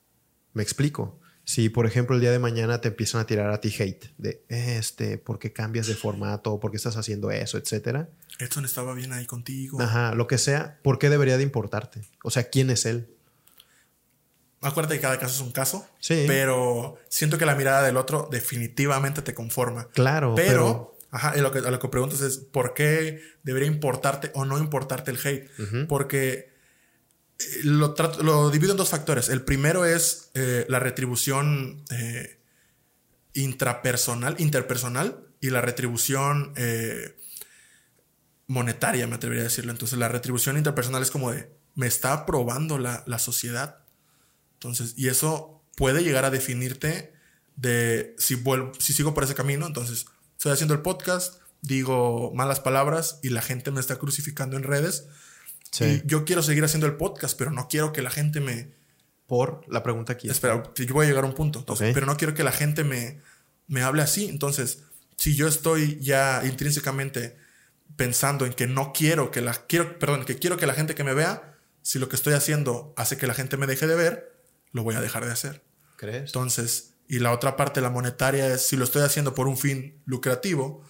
Me 0.53 0.63
explico. 0.63 1.18
Si, 1.49 1.69
por 1.69 1.87
ejemplo, 1.87 2.15
el 2.15 2.21
día 2.21 2.31
de 2.31 2.37
mañana 2.37 2.79
te 2.79 2.89
empiezan 2.89 3.21
a 3.21 3.25
tirar 3.25 3.49
a 3.49 3.59
ti 3.59 3.73
hate 3.79 4.05
de, 4.19 4.43
este, 4.49 5.17
¿por 5.17 5.39
qué 5.39 5.51
cambias 5.51 5.87
de 5.87 5.95
formato? 5.95 6.59
¿Por 6.59 6.69
qué 6.69 6.77
estás 6.77 6.95
haciendo 6.95 7.31
eso? 7.31 7.57
Etcétera. 7.57 8.07
Edson 8.37 8.65
estaba 8.65 8.93
bien 8.93 9.13
ahí 9.13 9.25
contigo. 9.25 9.81
Ajá, 9.81 10.13
lo 10.13 10.27
que 10.27 10.37
sea, 10.37 10.77
¿por 10.83 10.99
qué 10.99 11.09
debería 11.09 11.37
de 11.37 11.43
importarte? 11.43 12.01
O 12.23 12.29
sea, 12.29 12.51
¿quién 12.51 12.69
es 12.69 12.85
él? 12.85 13.09
Acuérdate 14.61 14.97
que 14.97 15.01
cada 15.01 15.17
caso 15.17 15.33
es 15.33 15.41
un 15.41 15.51
caso. 15.51 15.87
Sí. 15.97 16.25
Pero 16.27 16.99
siento 17.09 17.39
que 17.39 17.47
la 17.47 17.55
mirada 17.55 17.81
del 17.81 17.97
otro 17.97 18.29
definitivamente 18.31 19.23
te 19.23 19.33
conforma. 19.33 19.87
Claro, 19.95 20.35
Pero, 20.35 20.51
pero, 20.51 20.97
ajá, 21.09 21.33
y 21.35 21.41
lo 21.41 21.51
que, 21.51 21.57
a 21.57 21.71
lo 21.71 21.79
que 21.79 21.87
preguntas 21.87 22.21
es 22.21 22.37
por 22.37 22.75
qué 22.75 23.23
debería 23.41 23.67
importarte 23.67 24.29
o 24.35 24.45
no 24.45 24.59
importarte 24.59 25.09
el 25.09 25.17
hate. 25.17 25.49
Porque 25.87 26.53
lo, 27.63 27.95
lo 28.21 28.49
divido 28.49 28.71
en 28.71 28.77
dos 28.77 28.89
factores. 28.89 29.29
El 29.29 29.43
primero 29.43 29.85
es 29.85 30.31
eh, 30.33 30.65
la 30.69 30.79
retribución 30.79 31.83
eh, 31.91 32.39
intrapersonal, 33.33 34.35
interpersonal 34.39 35.27
y 35.39 35.49
la 35.49 35.61
retribución 35.61 36.53
eh, 36.55 37.17
monetaria, 38.47 39.07
me 39.07 39.15
atrevería 39.15 39.43
a 39.43 39.45
decirlo. 39.45 39.71
Entonces, 39.71 39.97
la 39.97 40.09
retribución 40.09 40.57
interpersonal 40.57 41.01
es 41.01 41.11
como 41.11 41.31
de, 41.31 41.51
me 41.75 41.87
está 41.87 42.13
aprobando 42.13 42.77
la, 42.77 43.03
la 43.07 43.19
sociedad. 43.19 43.79
Entonces, 44.55 44.93
y 44.97 45.07
eso 45.07 45.63
puede 45.77 46.03
llegar 46.03 46.25
a 46.25 46.31
definirte 46.31 47.13
de 47.55 48.15
si, 48.17 48.35
vuelvo, 48.35 48.73
si 48.79 48.91
sigo 48.91 49.13
por 49.13 49.23
ese 49.23 49.35
camino. 49.35 49.65
Entonces, 49.65 50.05
estoy 50.37 50.51
haciendo 50.51 50.73
el 50.73 50.81
podcast, 50.81 51.41
digo 51.61 52.33
malas 52.35 52.59
palabras 52.59 53.19
y 53.23 53.29
la 53.29 53.41
gente 53.41 53.71
me 53.71 53.79
está 53.79 53.97
crucificando 53.97 54.57
en 54.57 54.63
redes. 54.63 55.07
Y 55.81 56.01
yo 56.05 56.25
quiero 56.25 56.41
seguir 56.41 56.63
haciendo 56.63 56.87
el 56.87 56.95
podcast, 56.95 57.37
pero 57.37 57.51
no 57.51 57.67
quiero 57.67 57.93
que 57.93 58.01
la 58.01 58.09
gente 58.09 58.39
me... 58.39 58.77
Por 59.27 59.61
la 59.71 59.83
pregunta 59.83 60.13
aquí. 60.13 60.27
Espera, 60.27 60.63
yo 60.75 60.93
voy 60.95 61.05
a 61.05 61.09
llegar 61.09 61.23
a 61.23 61.27
un 61.27 61.35
punto. 61.35 61.63
Pero 61.77 62.07
no 62.07 62.17
quiero 62.17 62.33
que 62.33 62.43
la 62.43 62.51
gente 62.51 62.83
me, 62.83 63.21
me 63.67 63.83
hable 63.83 64.01
así. 64.01 64.27
Entonces, 64.27 64.79
si 65.17 65.35
yo 65.35 65.47
estoy 65.47 65.99
ya 66.01 66.41
intrínsecamente 66.43 67.37
pensando 67.95 68.47
en 68.47 68.53
que 68.53 68.65
no 68.65 68.91
quiero 68.91 69.29
que 69.29 69.41
la 69.41 69.53
quiero, 69.53 69.99
perdón, 69.99 70.25
que 70.25 70.39
quiero 70.39 70.57
que 70.57 70.65
la 70.65 70.73
gente 70.73 70.95
que 70.95 71.03
me 71.03 71.13
vea, 71.13 71.55
si 71.83 71.99
lo 71.99 72.09
que 72.09 72.15
estoy 72.15 72.33
haciendo 72.33 72.93
hace 72.97 73.17
que 73.17 73.27
la 73.27 73.35
gente 73.35 73.55
me 73.55 73.67
deje 73.67 73.85
de 73.85 73.95
ver, 73.95 74.33
lo 74.71 74.81
voy 74.81 74.95
a 74.95 75.01
dejar 75.01 75.25
de 75.25 75.31
hacer. 75.31 75.63
¿Crees? 75.97 76.29
Entonces, 76.29 76.95
y 77.07 77.19
la 77.19 77.31
otra 77.31 77.55
parte, 77.55 77.81
la 77.81 77.89
monetaria, 77.89 78.53
es 78.53 78.65
si 78.65 78.77
lo 78.77 78.83
estoy 78.83 79.03
haciendo 79.03 79.35
por 79.35 79.47
un 79.47 79.57
fin 79.57 80.01
lucrativo 80.05 80.83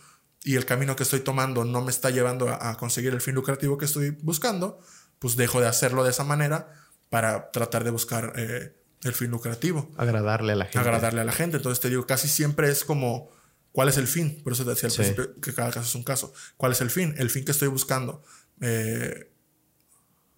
y 0.43 0.55
el 0.55 0.65
camino 0.65 0.96
que 0.96 1.03
estoy 1.03 1.19
tomando 1.19 1.65
no 1.65 1.81
me 1.81 1.91
está 1.91 2.10
llevando 2.10 2.50
a, 2.50 2.77
conseguir 2.77 3.13
el 3.13 3.22
fin 3.22 3.36
lucrativo 3.36 3.77
que 3.77 3.86
estoy 3.86 4.12
buscando, 4.22 4.79
pues 5.19 5.36
dejo 5.36 5.60
de 5.60 5.67
hacerlo 5.67 6.03
de 6.03 6.12
esa 6.12 6.24
manera 6.24 6.72
para 7.10 7.51
tratar 7.51 7.84
de 7.84 7.91
buscar 7.91 8.34
eh, 8.36 8.75
el 9.03 9.13
fin 9.13 9.31
lucrativo. 9.31 9.91
Agradarle 9.98 10.53
a 10.53 10.55
la 10.55 10.65
gente. 10.65 10.79
Agradarle 10.79 11.22
a 11.22 11.24
la 11.25 11.31
gente. 11.31 11.58
Entonces 11.58 11.81
te 11.81 11.89
digo, 11.89 12.05
casi 12.05 12.27
siempre 12.27 12.69
es 12.69 12.86
como, 12.86 13.31
¿cuál 13.72 13.89
es 13.89 13.98
el 13.98 14.08
fin? 14.08 14.41
Por 14.43 14.53
eso 14.53 14.63
te 14.63 14.72
decía 14.72 14.89
al 14.89 14.96
principio 14.96 15.36
que 15.41 15.53
cada 15.53 15.72
caso 15.72 15.88
es 15.88 15.96
un 15.96 16.03
caso. 16.03 16.34
¿Cuál 16.55 16.72
es 16.72 16.81
el 16.81 16.89
fin? 16.89 17.13
El 17.17 17.29
fin 17.29 17.43
que 17.43 17.51
estoy 17.51 17.67
buscando. 17.67 18.24
Eh, 18.62 19.31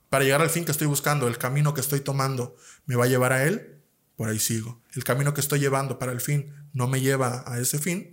para 0.09 0.23
llegar 0.23 0.41
al 0.41 0.49
fin 0.49 0.65
que 0.65 0.71
estoy 0.71 0.87
buscando, 0.87 1.27
el 1.27 1.37
camino 1.37 1.73
que 1.73 1.81
estoy 1.81 2.01
tomando 2.01 2.57
me 2.85 2.95
va 2.95 3.05
a 3.05 3.07
llevar 3.07 3.33
a 3.33 3.43
él, 3.43 3.81
por 4.15 4.29
ahí 4.29 4.39
sigo. 4.39 4.81
El 4.93 5.03
camino 5.03 5.33
que 5.33 5.41
estoy 5.41 5.59
llevando 5.59 5.99
para 5.99 6.11
el 6.11 6.21
fin 6.21 6.53
no 6.73 6.87
me 6.87 7.01
lleva 7.01 7.43
a 7.45 7.59
ese 7.59 7.79
fin, 7.79 8.11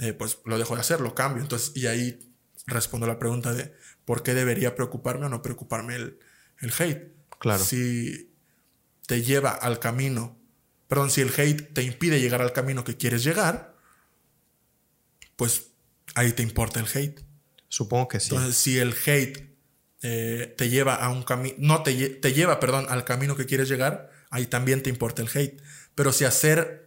eh, 0.00 0.12
pues 0.12 0.38
lo 0.44 0.58
dejo 0.58 0.74
de 0.74 0.80
hacer, 0.80 1.00
lo 1.00 1.14
cambio. 1.14 1.42
Entonces, 1.42 1.72
y 1.74 1.86
ahí 1.86 2.18
respondo 2.66 3.06
la 3.06 3.18
pregunta 3.18 3.52
de 3.52 3.72
por 4.04 4.22
qué 4.22 4.34
debería 4.34 4.74
preocuparme 4.74 5.26
o 5.26 5.28
no 5.28 5.42
preocuparme 5.42 5.96
el, 5.96 6.18
el 6.60 6.72
hate. 6.78 7.12
Claro. 7.38 7.62
Si 7.62 8.32
te 9.06 9.22
lleva 9.22 9.50
al 9.50 9.78
camino, 9.78 10.38
perdón, 10.88 11.10
si 11.10 11.20
el 11.20 11.32
hate 11.36 11.72
te 11.72 11.82
impide 11.82 12.20
llegar 12.20 12.42
al 12.42 12.52
camino 12.52 12.84
que 12.84 12.96
quieres 12.96 13.22
llegar, 13.22 13.74
pues 15.36 15.68
ahí 16.14 16.32
te 16.32 16.42
importa 16.42 16.80
el 16.80 16.86
hate. 16.92 17.20
Supongo 17.68 18.08
que 18.08 18.20
sí. 18.20 18.34
Entonces, 18.34 18.56
si 18.56 18.78
el 18.78 18.94
hate 19.06 19.54
eh, 20.02 20.54
te 20.56 20.68
lleva 20.68 20.94
a 20.94 21.10
un 21.10 21.22
camino, 21.22 21.56
no 21.58 21.82
te, 21.82 22.08
te 22.08 22.32
lleva, 22.32 22.60
perdón, 22.60 22.86
al 22.88 23.04
camino 23.04 23.36
que 23.36 23.46
quieres 23.46 23.68
llegar, 23.68 24.10
ahí 24.30 24.46
también 24.46 24.82
te 24.82 24.90
importa 24.90 25.22
el 25.22 25.28
hate. 25.32 25.60
Pero 25.94 26.12
si 26.12 26.24
hacer 26.24 26.83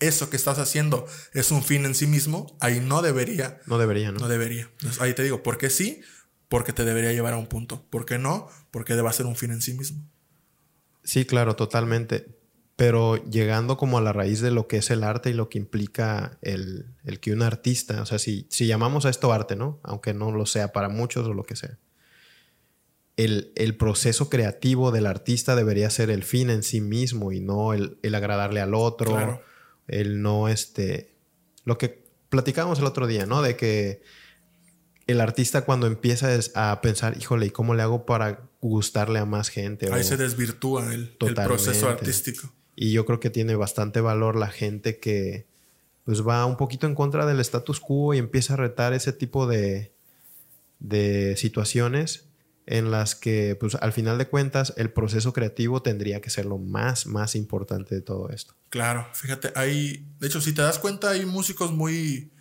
eso 0.00 0.30
que 0.30 0.36
estás 0.36 0.58
haciendo 0.58 1.06
es 1.32 1.50
un 1.50 1.62
fin 1.62 1.84
en 1.84 1.94
sí 1.94 2.06
mismo, 2.06 2.56
ahí 2.60 2.80
no 2.80 3.02
debería. 3.02 3.60
No 3.66 3.78
debería, 3.78 4.12
¿no? 4.12 4.20
No 4.20 4.28
debería. 4.28 4.70
ahí 5.00 5.14
te 5.14 5.22
digo, 5.22 5.42
¿por 5.42 5.58
qué 5.58 5.70
sí? 5.70 6.02
Porque 6.48 6.72
te 6.72 6.84
debería 6.84 7.12
llevar 7.12 7.34
a 7.34 7.38
un 7.38 7.46
punto. 7.46 7.84
¿Por 7.90 8.04
qué 8.04 8.18
no? 8.18 8.48
Porque 8.70 8.94
debe 8.94 9.12
ser 9.12 9.26
un 9.26 9.36
fin 9.36 9.50
en 9.50 9.62
sí 9.62 9.74
mismo. 9.74 10.04
Sí, 11.02 11.24
claro, 11.24 11.56
totalmente. 11.56 12.38
Pero 12.76 13.16
llegando 13.30 13.76
como 13.76 13.98
a 13.98 14.00
la 14.00 14.12
raíz 14.12 14.40
de 14.40 14.50
lo 14.50 14.66
que 14.66 14.78
es 14.78 14.90
el 14.90 15.04
arte 15.04 15.30
y 15.30 15.32
lo 15.32 15.48
que 15.48 15.58
implica 15.58 16.38
el, 16.42 16.86
que 17.20 17.32
un 17.32 17.42
artista, 17.42 18.02
o 18.02 18.06
sea, 18.06 18.18
si, 18.18 18.48
si, 18.50 18.66
llamamos 18.66 19.06
a 19.06 19.10
esto 19.10 19.32
arte, 19.32 19.54
¿no? 19.54 19.80
Aunque 19.84 20.12
no 20.12 20.32
lo 20.32 20.44
sea 20.44 20.72
para 20.72 20.88
muchos 20.88 21.26
o 21.26 21.34
lo 21.34 21.44
que 21.44 21.54
sea. 21.54 21.78
El, 23.16 23.52
el, 23.54 23.76
proceso 23.76 24.28
creativo 24.28 24.90
del 24.90 25.06
artista 25.06 25.54
debería 25.54 25.88
ser 25.88 26.10
el 26.10 26.24
fin 26.24 26.50
en 26.50 26.64
sí 26.64 26.80
mismo 26.80 27.30
y 27.30 27.38
no 27.38 27.72
el, 27.72 27.96
el 28.02 28.16
agradarle 28.16 28.60
al 28.60 28.74
otro. 28.74 29.12
Claro 29.12 29.53
el 29.88 30.22
no, 30.22 30.48
este, 30.48 31.14
lo 31.64 31.78
que 31.78 32.04
platicábamos 32.28 32.78
el 32.78 32.86
otro 32.86 33.06
día, 33.06 33.26
¿no? 33.26 33.42
De 33.42 33.56
que 33.56 34.02
el 35.06 35.20
artista 35.20 35.62
cuando 35.64 35.86
empieza 35.86 36.28
a 36.54 36.80
pensar, 36.80 37.16
híjole, 37.18 37.46
¿y 37.46 37.50
cómo 37.50 37.74
le 37.74 37.82
hago 37.82 38.06
para 38.06 38.48
gustarle 38.60 39.18
a 39.18 39.24
más 39.24 39.50
gente? 39.50 39.92
Ahí 39.92 40.04
se 40.04 40.16
desvirtúa 40.16 40.92
el, 40.94 41.16
el, 41.20 41.34
proceso 41.34 41.88
artístico. 41.88 42.52
Y 42.74 42.92
yo 42.92 43.04
creo 43.04 43.20
que 43.20 43.30
tiene 43.30 43.54
bastante 43.54 44.00
valor 44.00 44.36
la 44.36 44.48
gente 44.48 44.98
que 44.98 45.46
pues 46.04 46.26
va 46.26 46.44
un 46.44 46.56
poquito 46.56 46.86
en 46.86 46.94
contra 46.94 47.24
del 47.24 47.40
status 47.40 47.80
quo 47.80 48.14
y 48.14 48.18
empieza 48.18 48.54
a 48.54 48.56
retar 48.56 48.92
ese 48.92 49.12
tipo 49.12 49.46
de, 49.46 49.92
de 50.80 51.36
situaciones 51.36 52.26
en 52.66 52.90
las 52.90 53.14
que, 53.14 53.56
pues, 53.56 53.74
al 53.74 53.92
final 53.92 54.18
de 54.18 54.26
cuentas, 54.26 54.72
el 54.76 54.90
proceso 54.90 55.32
creativo 55.32 55.82
tendría 55.82 56.20
que 56.20 56.30
ser 56.30 56.46
lo 56.46 56.58
más, 56.58 57.06
más 57.06 57.34
importante 57.34 57.94
de 57.94 58.00
todo 58.00 58.30
esto. 58.30 58.54
Claro, 58.70 59.06
fíjate, 59.12 59.52
hay, 59.54 60.06
de 60.18 60.26
hecho, 60.26 60.40
si 60.40 60.52
te 60.52 60.62
das 60.62 60.78
cuenta, 60.78 61.10
hay 61.10 61.26
músicos 61.26 61.72
muy, 61.72 62.32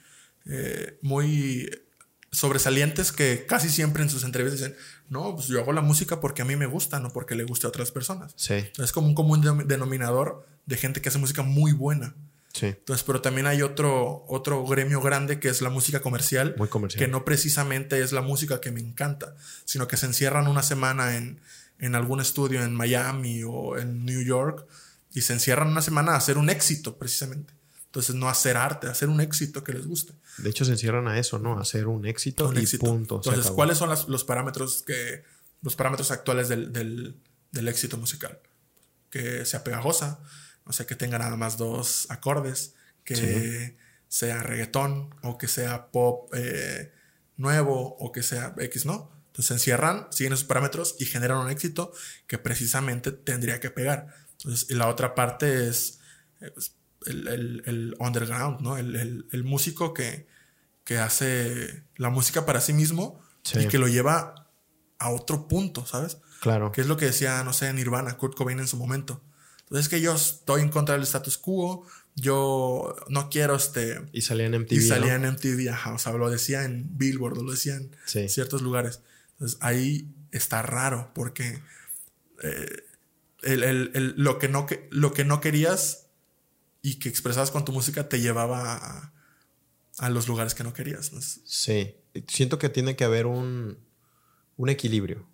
eh, 0.45 0.97
muy 1.01 1.69
sobresalientes 2.31 3.11
que 3.11 3.45
casi 3.45 3.69
siempre 3.69 4.01
en 4.01 4.09
sus 4.09 4.23
entrevistas 4.23 4.59
dicen, 4.59 4.75
no, 5.09 5.35
pues 5.35 5.47
yo 5.47 5.59
hago 5.59 5.73
la 5.73 5.81
música 5.81 6.19
porque 6.19 6.41
a 6.41 6.45
mí 6.45 6.55
me 6.55 6.65
gusta, 6.65 6.99
no 6.99 7.11
porque 7.11 7.35
le 7.35 7.43
guste 7.43 7.67
a 7.67 7.69
otras 7.69 7.91
personas. 7.91 8.33
Sí. 8.35 8.55
Es 8.81 8.91
como 8.91 9.07
un 9.07 9.15
común 9.15 9.67
denominador 9.67 10.47
de 10.65 10.77
gente 10.77 11.01
que 11.01 11.09
hace 11.09 11.19
música 11.19 11.43
muy 11.43 11.73
buena. 11.73 12.15
Sí. 12.53 12.67
Entonces, 12.67 13.03
pero 13.03 13.21
también 13.21 13.47
hay 13.47 13.63
otro, 13.63 14.25
otro 14.27 14.63
gremio 14.65 15.01
grande 15.01 15.39
que 15.39 15.49
es 15.49 15.61
la 15.61 15.69
música 15.69 16.01
comercial, 16.01 16.53
Muy 16.57 16.67
comercial. 16.67 17.03
Que 17.03 17.11
no 17.11 17.25
precisamente 17.25 18.01
es 18.01 18.11
la 18.11 18.21
música 18.21 18.61
que 18.61 18.71
me 18.71 18.79
encanta, 18.79 19.35
sino 19.65 19.87
que 19.87 19.97
se 19.97 20.05
encierran 20.05 20.47
una 20.47 20.61
semana 20.61 21.17
en, 21.17 21.41
en 21.79 21.95
algún 21.95 22.21
estudio 22.21 22.63
en 22.63 22.75
Miami 22.75 23.43
o 23.43 23.77
en 23.77 24.05
New 24.05 24.21
York 24.21 24.67
y 25.13 25.21
se 25.21 25.33
encierran 25.33 25.69
una 25.69 25.81
semana 25.81 26.13
a 26.13 26.15
hacer 26.17 26.37
un 26.37 26.49
éxito, 26.49 26.97
precisamente. 26.97 27.53
Entonces, 27.85 28.15
no 28.15 28.29
hacer 28.29 28.57
arte, 28.57 28.87
hacer 28.87 29.09
un 29.09 29.21
éxito 29.21 29.63
que 29.63 29.73
les 29.73 29.85
guste. 29.85 30.13
De 30.37 30.49
hecho, 30.49 30.65
se 30.65 30.71
encierran 30.71 31.07
a 31.07 31.19
eso, 31.19 31.37
¿no? 31.39 31.59
hacer 31.59 31.87
un 31.87 32.05
éxito 32.05 32.51
y 32.55 32.77
punto. 32.77 33.21
Entonces, 33.23 33.51
¿cuáles 33.51 33.77
son 33.77 33.89
los 34.07 34.23
parámetros 34.23 34.81
que 34.81 35.23
los 35.61 35.75
parámetros 35.75 36.09
actuales 36.11 36.49
del, 36.49 36.73
del, 36.73 37.15
del 37.51 37.67
éxito 37.67 37.97
musical? 37.97 38.39
Que 39.11 39.45
sea 39.45 39.63
pegajosa, 39.63 40.19
o 40.65 40.73
sea, 40.73 40.85
que 40.85 40.95
tenga 40.95 41.17
nada 41.17 41.35
más 41.35 41.57
dos 41.57 42.07
acordes, 42.09 42.75
que 43.03 43.77
sea 44.07 44.43
reggaetón 44.43 45.13
o 45.23 45.37
que 45.37 45.47
sea 45.47 45.91
pop 45.91 46.31
eh, 46.35 46.93
nuevo 47.35 47.95
o 47.97 48.11
que 48.11 48.23
sea 48.23 48.53
X, 48.57 48.85
¿no? 48.85 49.11
Entonces 49.27 49.47
se 49.47 49.53
encierran, 49.55 50.07
siguen 50.11 50.33
esos 50.33 50.45
parámetros 50.45 50.95
y 50.99 51.05
generan 51.05 51.39
un 51.39 51.49
éxito 51.49 51.91
que 52.27 52.37
precisamente 52.37 53.11
tendría 53.11 53.59
que 53.59 53.71
pegar. 53.71 54.13
Entonces, 54.33 54.69
y 54.69 54.75
la 54.75 54.87
otra 54.87 55.15
parte 55.15 55.67
es 55.67 55.99
pues, 56.53 56.75
el, 57.07 57.95
underground, 57.99 58.61
¿no? 58.61 58.77
El, 58.77 59.43
músico 59.43 59.93
que, 59.93 60.27
que, 60.83 60.99
hace 60.99 61.83
la 61.95 62.09
música 62.09 62.45
para 62.45 62.61
sí 62.61 62.73
mismo 62.73 63.19
y 63.55 63.67
que 63.67 63.79
lo 63.79 63.87
lleva 63.87 64.51
a 64.99 65.09
otro 65.09 65.47
punto, 65.47 65.85
¿sabes? 65.85 66.19
Claro. 66.39 66.71
Que 66.71 66.81
es 66.81 66.87
lo 66.87 66.97
que 66.97 67.05
decía, 67.05 67.43
no 67.43 67.53
sé, 67.53 67.73
Nirvana, 67.73 68.17
Kurt 68.17 68.35
Cobain 68.35 68.59
en 68.59 68.67
su 68.67 68.77
momento. 68.77 69.23
Entonces 69.73 69.91
es 69.91 69.97
que 69.97 70.01
yo 70.01 70.13
estoy 70.13 70.61
en 70.61 70.69
contra 70.69 70.93
del 70.93 71.01
status 71.01 71.39
quo, 71.39 71.87
yo 72.13 72.95
no 73.09 73.31
quiero 73.31 73.55
este... 73.55 74.03
Y 74.13 74.21
salía 74.21 74.45
en 74.45 74.61
MTV. 74.61 74.73
Y 74.73 74.81
salía 74.81 75.15
en 75.15 75.23
MTV, 75.23 75.67
ajá, 75.71 75.95
o 75.95 75.97
sea, 75.97 76.13
lo 76.13 76.29
decía 76.29 76.63
en 76.63 76.95
Billboard, 76.95 77.41
lo 77.41 77.49
decía 77.49 77.77
en 77.77 77.89
ciertos 78.05 78.61
lugares. 78.61 79.01
Entonces 79.31 79.57
ahí 79.61 80.07
está 80.31 80.61
raro 80.61 81.09
porque 81.15 81.59
eh, 82.43 82.83
lo, 84.15 84.37
que 84.37 84.47
no, 84.47 84.67
lo 84.91 85.11
que 85.11 85.25
no 85.25 85.41
querías 85.41 86.05
y 86.83 86.99
que 86.99 87.09
expresabas 87.09 87.49
con 87.49 87.65
tu 87.65 87.71
música 87.71 88.07
te 88.07 88.21
llevaba 88.21 89.11
a, 89.97 90.09
los 90.11 90.27
lugares 90.27 90.53
que 90.53 90.63
no 90.63 90.73
querías. 90.73 91.09
Sí, 91.45 91.95
siento 92.27 92.59
que 92.59 92.69
tiene 92.69 92.95
que 92.95 93.05
haber 93.05 93.25
un, 93.25 93.79
un 94.55 94.69
equilibrio. 94.69 95.27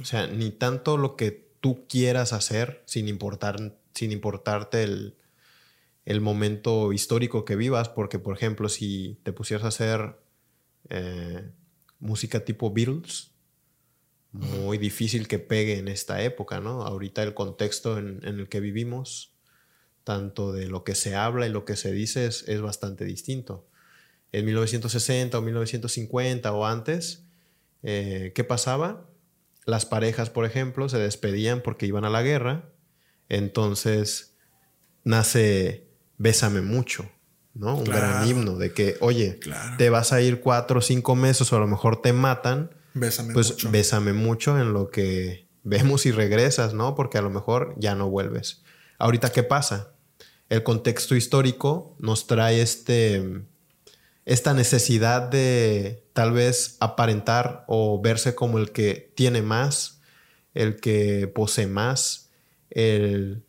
O 0.00 0.04
sea, 0.04 0.26
ni 0.26 0.50
tanto 0.50 0.96
lo 0.96 1.14
que 1.14 1.47
tú 1.60 1.86
quieras 1.88 2.32
hacer 2.32 2.82
sin, 2.86 3.08
importar, 3.08 3.76
sin 3.94 4.12
importarte 4.12 4.82
el, 4.82 5.14
momento 6.20 6.92
histórico 6.92 7.44
que 7.44 7.56
vivas, 7.56 7.88
porque 7.88 8.18
por 8.18 8.36
ejemplo, 8.36 8.68
si 8.68 9.18
te 9.24 9.32
pusieras 9.32 9.64
a 9.64 9.68
hacer 9.68 10.16
eh, 10.88 11.50
música 11.98 12.44
tipo 12.44 12.72
Beatles, 12.72 13.32
muy 14.32 14.78
difícil 14.78 15.26
que 15.28 15.38
pegue 15.38 15.78
en 15.78 15.88
esta 15.88 16.22
época, 16.22 16.60
¿no? 16.60 16.82
Ahorita 16.82 17.22
el 17.22 17.34
contexto 17.34 17.98
en, 17.98 18.20
el 18.22 18.48
que 18.48 18.60
vivimos, 18.60 19.32
tanto 20.04 20.52
de 20.52 20.66
lo 20.68 20.84
que 20.84 20.94
se 20.94 21.14
habla 21.14 21.46
y 21.46 21.50
lo 21.50 21.64
que 21.64 21.76
se 21.76 21.92
dice, 21.92 22.26
es, 22.26 22.46
es 22.48 22.60
bastante 22.60 23.04
distinto. 23.04 23.66
En 24.32 24.44
1960 24.44 25.38
o 25.38 25.42
1950 25.42 26.52
o 26.52 26.66
antes, 26.66 27.24
eh, 27.82 28.32
¿qué 28.34 28.44
pasaba? 28.44 29.08
Las 29.68 29.84
parejas, 29.84 30.30
por 30.30 30.46
ejemplo, 30.46 30.88
se 30.88 30.96
despedían 30.96 31.60
porque 31.60 31.84
iban 31.84 32.06
a 32.06 32.08
la 32.08 32.22
guerra. 32.22 32.72
Entonces 33.28 34.34
nace 35.04 35.90
Bésame 36.16 36.62
mucho, 36.62 37.10
¿no? 37.52 37.76
Un 37.76 37.84
gran 37.84 38.26
himno 38.26 38.56
de 38.56 38.72
que, 38.72 38.96
oye, 39.00 39.38
te 39.76 39.90
vas 39.90 40.14
a 40.14 40.22
ir 40.22 40.40
cuatro 40.40 40.78
o 40.78 40.82
cinco 40.82 41.14
meses 41.16 41.52
o 41.52 41.56
a 41.56 41.60
lo 41.60 41.66
mejor 41.66 42.00
te 42.00 42.14
matan. 42.14 42.70
Bésame 42.94 43.34
pues 43.34 43.50
mucho. 43.50 43.70
bésame 43.70 44.14
mucho 44.14 44.58
en 44.58 44.72
lo 44.72 44.88
que 44.88 45.50
vemos 45.64 46.00
si 46.00 46.12
regresas, 46.12 46.72
¿no? 46.72 46.94
Porque 46.94 47.18
a 47.18 47.22
lo 47.22 47.28
mejor 47.28 47.74
ya 47.76 47.94
no 47.94 48.08
vuelves. 48.08 48.62
Ahorita, 48.98 49.32
¿qué 49.32 49.42
pasa? 49.42 49.92
El 50.48 50.62
contexto 50.62 51.14
histórico 51.14 51.94
nos 51.98 52.26
trae 52.26 52.62
este, 52.62 53.42
esta 54.28 54.52
necesidad 54.52 55.22
de 55.22 56.06
tal 56.12 56.32
vez 56.32 56.76
aparentar 56.80 57.64
o 57.66 57.98
verse 58.02 58.34
como 58.34 58.58
el 58.58 58.72
que 58.72 59.10
tiene 59.16 59.40
más, 59.40 60.02
el 60.52 60.76
que 60.76 61.32
posee 61.34 61.66
más, 61.66 62.30
el, 62.68 63.46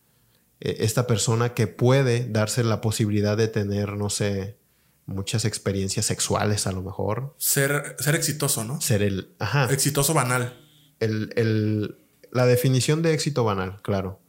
e, 0.62 0.78
esta 0.80 1.06
persona 1.06 1.54
que 1.54 1.68
puede 1.68 2.30
darse 2.30 2.64
la 2.64 2.80
posibilidad 2.80 3.36
de 3.36 3.50
tener, 3.50 3.98
no 3.98 4.10
sé, 4.10 4.58
muchas 5.06 5.44
experiencias 5.44 6.06
sexuales 6.06 6.66
a 6.66 6.72
lo 6.72 6.82
mejor. 6.82 7.36
Ser, 7.38 7.98
ser 8.00 8.16
exitoso, 8.16 8.64
¿no? 8.64 8.80
Ser 8.80 9.02
el... 9.02 9.36
Ajá. 9.38 9.68
Exitoso 9.70 10.14
banal. 10.14 10.66
El, 11.02 11.34
el, 11.36 11.98
la 12.32 12.46
definición 12.46 13.02
de 13.02 13.14
éxito 13.14 13.44
banal, 13.44 13.82
claro. 13.82 14.22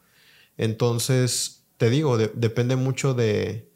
Entonces, 0.57 1.65
te 1.77 1.91
digo, 1.91 2.19
depende 2.19 2.75
mucho 2.75 3.15
de, 3.15 3.70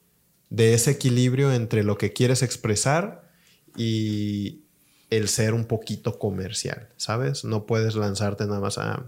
de 0.55 0.75
ese 0.75 0.93
equilibrio 0.93 1.53
entre 1.53 1.83
lo 1.83 1.99
que 1.99 2.13
quieres 2.13 2.43
expresar 2.43 3.29
y 3.77 4.63
el 5.11 5.29
ser 5.29 5.53
un 5.53 5.65
poquito 5.65 6.19
comercial, 6.19 6.89
¿sabes? 6.97 7.45
No 7.45 7.67
puedes 7.67 7.97
lanzarte 7.97 8.47
nada 8.47 8.61
más 8.61 8.79
a 8.79 9.05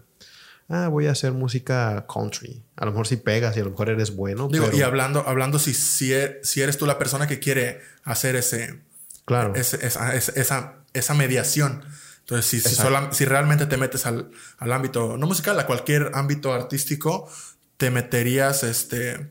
ah, 0.69 0.89
voy 0.89 1.07
a 1.07 1.13
hacer 1.13 1.33
música 1.33 2.05
country. 2.13 2.65
A 2.75 2.85
lo 2.85 2.91
mejor 2.91 3.07
si 3.07 3.17
pegas 3.17 3.57
y 3.57 3.61
a 3.61 3.65
lo 3.65 3.71
mejor 3.71 3.91
eres 3.91 4.17
bueno. 4.17 4.49
Digo, 4.51 4.71
y 4.73 4.83
hablando, 4.83 5.23
hablando 5.27 5.61
si, 5.61 5.73
si, 5.73 6.13
e, 6.13 6.41
si, 6.43 6.63
eres 6.63 6.79
tú 6.79 6.87
la 6.87 6.99
persona 6.99 7.29
que 7.29 7.39
quiere 7.39 7.81
hacer 8.03 8.35
ese, 8.35 8.81
claro. 9.25 9.55
esa, 9.55 10.17
esa, 10.93 11.15
mediación. 11.15 11.85
Entonces, 12.21 12.47
si, 12.47 12.61
si, 12.61 13.25
realmente 13.25 13.67
te 13.67 13.77
metes 13.77 14.05
al, 14.05 14.33
al, 14.59 14.73
ámbito, 14.73 15.17
no 15.17 15.29
musical, 15.29 15.61
a 15.61 15.67
cualquier 15.67 16.11
ámbito 16.15 16.53
artístico, 16.53 17.31
te 17.77 17.93
meterías, 17.93 18.65
este, 18.65 19.31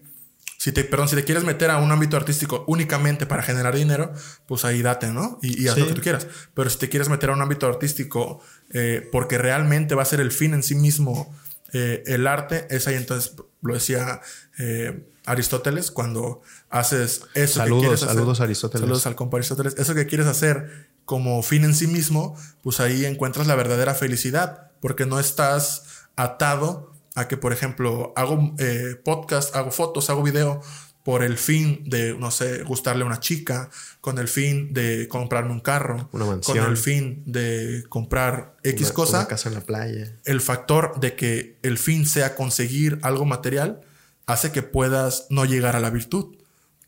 si 0.57 0.71
te, 0.71 0.83
perdón, 0.83 1.09
si 1.09 1.15
te 1.15 1.23
quieres 1.23 1.43
meter 1.43 1.69
a 1.69 1.77
un 1.77 1.91
ámbito 1.91 2.17
artístico 2.17 2.63
únicamente 2.67 3.25
para 3.25 3.43
generar 3.43 3.75
dinero, 3.75 4.13
pues 4.47 4.65
ahí 4.65 4.81
date, 4.81 5.07
¿no? 5.07 5.39
Y, 5.41 5.63
y 5.63 5.67
haz 5.67 5.77
lo 5.77 5.87
que 5.87 5.93
tú 5.93 6.01
quieras. 6.01 6.27
Pero 6.53 6.69
si 6.69 6.77
te 6.77 6.89
quieres 6.89 7.09
meter 7.09 7.29
a 7.29 7.33
un 7.33 7.41
ámbito 7.41 7.67
artístico 7.67 8.41
eh, 8.71 9.07
porque 9.11 9.37
realmente 9.37 9.95
va 9.95 10.01
a 10.01 10.05
ser 10.05 10.21
el 10.21 10.31
fin 10.31 10.53
en 10.53 10.63
sí 10.63 10.75
mismo 10.75 11.35
eh, 11.73 12.03
el 12.07 12.25
arte, 12.25 12.67
es 12.69 12.87
ahí 12.87 12.95
entonces, 12.95 13.33
lo 13.61 13.73
decía 13.73 14.21
eh, 14.57 15.07
Aristóteles, 15.25 15.91
cuando 15.91 16.41
haces 16.69 17.23
eso 17.33 17.59
saludos, 17.59 17.81
que 17.81 17.87
quieres 17.87 18.03
hacer, 18.03 18.15
Saludos 18.15 18.41
Aristóteles. 18.41 18.81
Saludos 18.81 19.05
al 19.07 19.15
compa 19.15 19.37
Aristóteles. 19.37 19.75
Eso 19.77 19.93
que 19.93 20.05
quieres 20.05 20.27
hacer 20.27 20.87
como 21.03 21.43
fin 21.43 21.63
en 21.63 21.75
sí 21.75 21.87
mismo, 21.87 22.37
pues 22.61 22.79
ahí 22.79 23.05
encuentras 23.05 23.47
la 23.47 23.55
verdadera 23.55 23.93
felicidad, 23.93 24.71
porque 24.79 25.05
no 25.05 25.19
estás 25.19 25.83
atado 26.15 26.94
a 27.15 27.27
que, 27.27 27.37
por 27.37 27.53
ejemplo, 27.53 28.13
hago 28.15 28.55
podcast, 29.03 29.55
hago 29.55 29.71
fotos, 29.71 30.09
hago 30.09 30.21
video 30.21 30.61
por 31.03 31.23
el 31.23 31.37
fin 31.37 31.83
de, 31.85 32.15
no 32.17 32.31
sé, 32.31 32.63
gustarle 32.63 33.03
a 33.03 33.05
una 33.05 33.19
chica, 33.19 33.69
con 34.01 34.17
el 34.17 34.27
fin 34.27 34.73
de 34.73 35.07
comprarme 35.07 35.51
un 35.51 35.59
carro, 35.59 36.09
una 36.11 36.25
mansión, 36.25 36.57
con 36.57 36.67
el 36.67 36.77
fin 36.77 37.21
de 37.27 37.85
comprar 37.89 38.55
X 38.63 38.91
cosa. 38.91 39.19
Una 39.19 39.27
casa 39.27 39.49
en 39.49 39.55
la 39.55 39.61
playa. 39.61 40.11
El 40.25 40.41
factor 40.41 40.99
de 40.99 41.15
que 41.15 41.59
el 41.61 41.77
fin 41.77 42.07
sea 42.07 42.33
conseguir 42.33 42.97
algo 43.03 43.23
material 43.23 43.81
hace 44.25 44.51
que 44.51 44.63
puedas 44.63 45.27
no 45.29 45.45
llegar 45.45 45.75
a 45.75 45.79
la 45.79 45.91
virtud, 45.91 46.37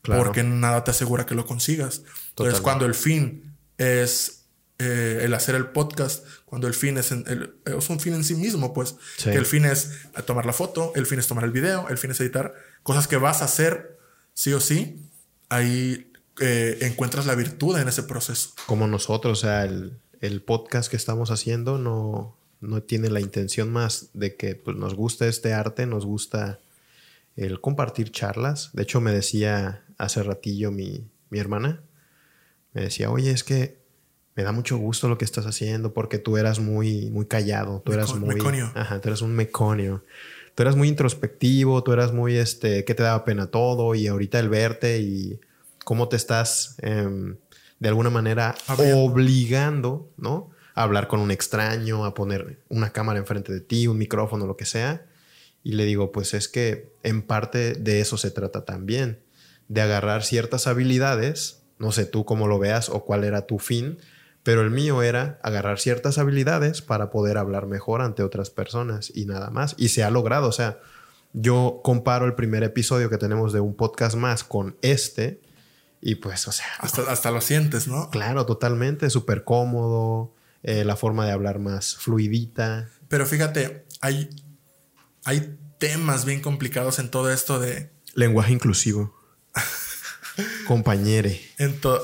porque 0.02 0.42
nada 0.42 0.82
te 0.82 0.90
asegura 0.90 1.24
que 1.24 1.36
lo 1.36 1.46
consigas. 1.46 2.02
Entonces, 2.30 2.60
cuando 2.60 2.86
el 2.86 2.94
fin 2.94 3.54
es 3.76 4.37
eh, 4.80 5.22
el 5.24 5.34
hacer 5.34 5.56
el 5.56 5.66
podcast, 5.66 6.24
cuando 6.44 6.68
el 6.68 6.74
fin 6.74 6.98
es, 6.98 7.10
es 7.10 7.90
un 7.90 7.98
fin 7.98 8.14
en 8.14 8.22
sí 8.22 8.36
mismo, 8.36 8.72
pues, 8.72 8.94
que 9.22 9.34
el 9.34 9.44
fin 9.44 9.64
es 9.64 9.90
tomar 10.24 10.46
la 10.46 10.52
foto, 10.52 10.92
el 10.94 11.04
fin 11.04 11.18
es 11.18 11.26
tomar 11.26 11.44
el 11.44 11.50
video, 11.50 11.88
el 11.88 11.98
fin 11.98 12.12
es 12.12 12.20
editar, 12.20 12.54
cosas 12.84 13.08
que 13.08 13.16
vas 13.16 13.42
a 13.42 13.46
hacer 13.46 13.98
sí 14.34 14.52
o 14.52 14.60
sí, 14.60 15.04
ahí 15.48 16.12
eh, 16.40 16.78
encuentras 16.82 17.26
la 17.26 17.34
virtud 17.34 17.76
en 17.76 17.88
ese 17.88 18.04
proceso. 18.04 18.50
Como 18.66 18.86
nosotros, 18.86 19.38
o 19.38 19.40
sea, 19.40 19.64
el, 19.64 20.42
podcast 20.42 20.88
que 20.88 20.96
estamos 20.96 21.32
haciendo 21.32 21.78
no, 21.78 22.36
no 22.60 22.80
tiene 22.82 23.10
la 23.10 23.20
intención 23.20 23.72
más 23.72 24.10
de 24.14 24.36
que 24.36 24.54
pues, 24.54 24.76
nos 24.76 24.94
gusta 24.94 25.26
este 25.26 25.54
arte, 25.54 25.86
nos 25.86 26.06
gusta 26.06 26.60
el 27.34 27.60
compartir 27.60 28.12
charlas. 28.12 28.70
De 28.74 28.84
hecho, 28.84 29.00
me 29.00 29.10
decía 29.10 29.84
hace 29.96 30.22
ratillo 30.22 30.70
mi, 30.70 31.10
mi 31.30 31.40
hermana, 31.40 31.82
me 32.72 32.82
decía, 32.82 33.10
oye, 33.10 33.32
es 33.32 33.42
que 33.42 33.78
me 34.38 34.44
da 34.44 34.52
mucho 34.52 34.78
gusto 34.78 35.10
lo 35.10 35.18
que 35.18 35.26
estás 35.26 35.44
haciendo 35.44 35.92
porque 35.92 36.18
tú 36.18 36.38
eras 36.38 36.60
muy, 36.60 37.10
muy 37.10 37.26
callado, 37.26 37.82
tú 37.84 37.92
eras 37.92 38.14
muy... 38.14 38.36
Meconio. 38.36 38.70
Ajá, 38.74 39.00
tú 39.00 39.08
eras 39.08 39.20
un 39.20 39.34
meconio 39.34 40.02
tú 40.58 40.62
eras 40.62 40.74
muy 40.74 40.88
introspectivo, 40.88 41.84
tú 41.84 41.92
eras 41.92 42.12
muy, 42.12 42.36
este, 42.36 42.84
que 42.84 42.92
te 42.96 43.04
daba 43.04 43.24
pena 43.24 43.46
todo 43.46 43.94
y 43.94 44.08
ahorita 44.08 44.40
el 44.40 44.48
verte 44.48 44.98
y 44.98 45.38
cómo 45.84 46.08
te 46.08 46.16
estás 46.16 46.74
em, 46.82 47.36
de 47.78 47.88
alguna 47.88 48.10
manera 48.10 48.56
obligando, 48.66 50.10
¿no? 50.16 50.50
A 50.74 50.82
hablar 50.82 51.06
con 51.06 51.20
un 51.20 51.30
extraño, 51.30 52.04
a 52.04 52.12
poner 52.12 52.58
una 52.68 52.90
cámara 52.90 53.20
enfrente 53.20 53.52
de 53.52 53.60
ti, 53.60 53.86
un 53.86 53.98
micrófono, 53.98 54.48
lo 54.48 54.56
que 54.56 54.64
sea. 54.64 55.06
Y 55.62 55.74
le 55.74 55.84
digo, 55.84 56.10
pues 56.10 56.34
es 56.34 56.48
que 56.48 56.90
en 57.04 57.22
parte 57.22 57.74
de 57.74 58.00
eso 58.00 58.18
se 58.18 58.32
trata 58.32 58.64
también, 58.64 59.20
de 59.68 59.80
agarrar 59.80 60.24
ciertas 60.24 60.66
habilidades, 60.66 61.62
no 61.78 61.92
sé 61.92 62.04
tú 62.04 62.24
cómo 62.24 62.48
lo 62.48 62.58
veas 62.58 62.88
o 62.88 63.04
cuál 63.04 63.22
era 63.22 63.46
tu 63.46 63.60
fin, 63.60 63.98
pero 64.48 64.62
el 64.62 64.70
mío 64.70 65.02
era 65.02 65.38
agarrar 65.42 65.78
ciertas 65.78 66.16
habilidades 66.16 66.80
para 66.80 67.10
poder 67.10 67.36
hablar 67.36 67.66
mejor 67.66 68.00
ante 68.00 68.22
otras 68.22 68.48
personas 68.48 69.12
y 69.14 69.26
nada 69.26 69.50
más. 69.50 69.74
Y 69.76 69.88
se 69.88 70.02
ha 70.02 70.10
logrado, 70.10 70.48
o 70.48 70.52
sea, 70.52 70.78
yo 71.34 71.82
comparo 71.84 72.24
el 72.24 72.34
primer 72.34 72.62
episodio 72.62 73.10
que 73.10 73.18
tenemos 73.18 73.52
de 73.52 73.60
un 73.60 73.76
podcast 73.76 74.16
más 74.16 74.44
con 74.44 74.78
este 74.80 75.42
y 76.00 76.14
pues, 76.14 76.48
o 76.48 76.52
sea... 76.52 76.64
Hasta, 76.78 77.30
lo 77.30 77.42
sientes, 77.42 77.88
¿no? 77.88 78.08
Claro, 78.08 78.46
totalmente, 78.46 79.10
súper 79.10 79.44
cómodo, 79.44 80.32
eh, 80.62 80.82
la 80.82 80.96
forma 80.96 81.26
de 81.26 81.32
hablar 81.32 81.58
más 81.58 81.96
fluidita. 81.96 82.88
Pero 83.08 83.26
fíjate, 83.26 83.84
hay, 84.00 84.30
hay 85.26 85.58
temas 85.76 86.24
bien 86.24 86.40
complicados 86.40 86.98
en 87.00 87.10
todo 87.10 87.30
esto 87.30 87.60
de... 87.60 87.90
Lenguaje 88.14 88.54
inclusivo. 88.54 89.14
Compañere. 90.66 91.40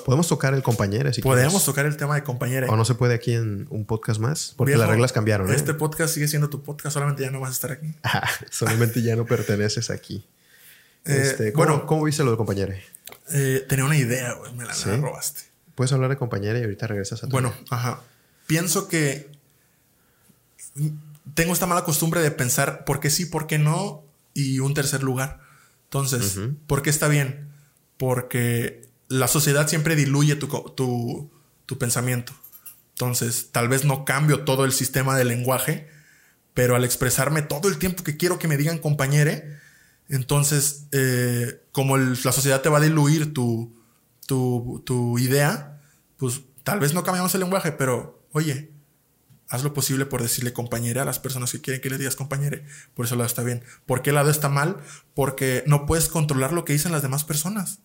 Podemos 0.05 0.29
tocar 0.29 0.55
el 0.55 0.63
compañere 0.63 1.13
si 1.13 1.23
Podemos 1.23 1.65
tocar 1.65 1.87
el 1.87 1.97
tema 1.97 2.15
de 2.15 2.23
compañere. 2.23 2.69
O 2.69 2.77
no 2.77 2.85
se 2.85 2.95
puede 2.95 3.15
aquí 3.15 3.33
en 3.33 3.67
un 3.71 3.85
podcast 3.85 4.21
más. 4.21 4.55
Porque 4.57 4.77
las 4.77 4.89
reglas 4.89 5.13
cambiaron. 5.13 5.51
¿eh? 5.51 5.55
Este 5.55 5.75
podcast 5.75 6.15
sigue 6.15 6.29
siendo 6.29 6.51
tu 6.51 6.63
podcast, 6.63 6.95
solamente 6.95 7.23
ya 7.23 7.31
no 7.31 7.41
vas 7.41 7.51
a 7.51 7.53
estar 7.53 7.73
aquí. 7.73 7.95
Ah, 8.05 8.29
solamente 8.51 9.03
ya 9.03 9.17
no 9.17 9.27
perteneces 9.27 9.91
aquí. 9.91 10.25
Eh, 11.05 11.21
este, 11.23 11.51
bueno, 11.51 11.85
¿cómo 11.87 12.05
viste 12.05 12.23
lo 12.23 12.31
de 12.31 12.37
compañere? 12.37 12.85
Eh, 13.33 13.65
tenía 13.69 13.85
una 13.85 13.97
idea, 13.97 14.35
güey. 14.35 14.53
Me 14.55 14.65
la, 14.65 14.73
robaste. 14.97 15.43
Puedes 15.75 15.93
hablar 15.93 16.11
de 16.11 16.17
compañere 16.17 16.61
y 16.61 16.63
ahorita 16.63 16.87
regresas 16.87 17.25
a 17.25 17.27
tu 17.27 17.33
Bueno, 17.33 17.53
ajá. 17.71 18.01
Pienso 18.47 18.89
que 18.89 19.31
tengo 21.35 21.53
esta 21.53 21.67
mala 21.67 21.85
costumbre 21.85 22.21
de 22.21 22.31
pensar 22.31 22.85
por 22.85 23.01
qué 23.01 23.11
sí, 23.11 23.27
por 23.27 23.47
qué 23.47 23.59
no 23.59 24.05
y 24.33 24.61
un 24.61 24.75
tercer 24.75 25.03
lugar. 25.03 25.41
Entonces, 25.85 26.39
¿por 26.67 26.83
qué 26.83 26.91
está 26.91 27.09
bien? 27.09 27.54
Porque 27.97 28.89
la 29.09 29.29
sociedad 29.29 29.69
siempre 29.69 29.97
diluye 29.97 30.37
tu, 30.37 31.31
pensamiento. 31.79 32.33
Entonces, 32.91 33.51
tal 33.51 33.69
vez 33.69 33.85
no 33.85 34.05
cambio 34.05 34.45
todo 34.45 34.65
el 34.65 34.73
sistema 34.73 35.17
de 35.17 35.25
lenguaje, 35.25 35.89
pero 36.55 36.77
al 36.77 36.85
expresarme 36.85 37.43
todo 37.43 37.69
el 37.69 37.79
tiempo 37.79 38.05
que 38.05 38.17
quiero 38.17 38.39
que 38.39 38.49
me 38.49 38.57
digan 38.57 38.79
compañere, 38.79 39.59
entonces, 40.09 40.87
eh, 40.93 41.63
como 41.73 41.97
la 41.97 42.33
sociedad 42.33 42.63
te 42.63 42.69
va 42.69 42.79
a 42.79 42.83
diluir 42.83 43.33
tu, 43.33 43.75
tu, 44.27 45.19
idea, 45.19 45.81
pues 46.17 46.43
tal 46.63 46.81
vez 46.81 46.95
no 46.95 47.03
cambiamos 47.03 47.35
el 47.35 47.41
lenguaje, 47.41 47.73
pero 47.73 48.27
oye, 48.33 48.71
haz 49.49 49.63
lo 49.63 49.75
posible 49.75 50.07
por 50.07 50.23
decirle 50.23 50.53
compañere 50.53 51.01
a 51.01 51.05
las 51.05 51.19
personas 51.19 51.53
que 51.53 51.61
quieren 51.61 51.81
que 51.81 51.91
le 51.91 51.99
digas 51.99 52.17
compañere. 52.17 52.65
Por 52.95 53.07
eso 53.07 53.17
lado 53.17 53.27
está 53.27 53.43
bien. 53.43 53.63
¿Por 53.87 54.03
qué 54.03 54.13
lado 54.13 54.31
está 54.31 54.49
mal? 54.49 54.79
Porque 55.15 55.63
no 55.67 55.87
puedes 55.87 56.09
controlar 56.09 56.53
lo 56.53 56.65
que 56.65 56.73
dicen 56.73 56.93
las 56.93 57.03
demás 57.03 57.25
personas. 57.25 57.81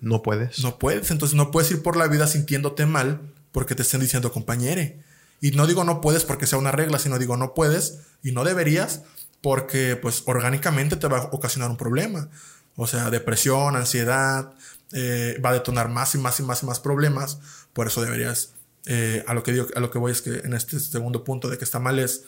No 0.00 0.22
puedes. 0.22 0.60
No 0.60 0.78
puedes. 0.78 1.10
Entonces 1.10 1.36
no 1.36 1.50
puedes 1.50 1.70
ir 1.70 1.82
por 1.82 1.96
la 1.96 2.08
vida 2.08 2.26
sintiéndote 2.26 2.86
mal 2.86 3.20
porque 3.52 3.74
te 3.74 3.82
estén 3.82 4.00
diciendo 4.00 4.32
compañere. 4.32 5.02
Y 5.40 5.52
no 5.52 5.66
digo 5.66 5.84
no 5.84 6.00
puedes 6.00 6.24
porque 6.24 6.46
sea 6.46 6.58
una 6.58 6.72
regla, 6.72 6.98
sino 6.98 7.18
digo 7.18 7.36
no 7.36 7.54
puedes 7.54 8.00
y 8.22 8.32
no 8.32 8.44
deberías 8.44 9.02
porque 9.42 9.96
pues 9.96 10.22
orgánicamente 10.26 10.96
te 10.96 11.08
va 11.08 11.18
a 11.18 11.24
ocasionar 11.32 11.70
un 11.70 11.76
problema. 11.76 12.28
O 12.74 12.86
sea, 12.86 13.10
depresión, 13.10 13.76
ansiedad, 13.76 14.52
eh, 14.92 15.40
va 15.44 15.50
a 15.50 15.54
detonar 15.54 15.88
más 15.88 16.14
y 16.14 16.18
más 16.18 16.38
y 16.40 16.42
más 16.42 16.62
y 16.62 16.66
más 16.66 16.80
problemas. 16.80 17.38
Por 17.72 17.86
eso 17.86 18.02
deberías, 18.02 18.54
eh, 18.86 19.24
a 19.26 19.34
lo 19.34 19.42
que 19.42 19.52
digo, 19.52 19.66
a 19.74 19.80
lo 19.80 19.90
que 19.90 19.98
voy 19.98 20.12
es 20.12 20.22
que 20.22 20.30
en 20.30 20.54
este 20.54 20.78
segundo 20.78 21.24
punto 21.24 21.48
de 21.48 21.58
que 21.58 21.64
está 21.64 21.80
mal 21.80 21.98
es, 21.98 22.22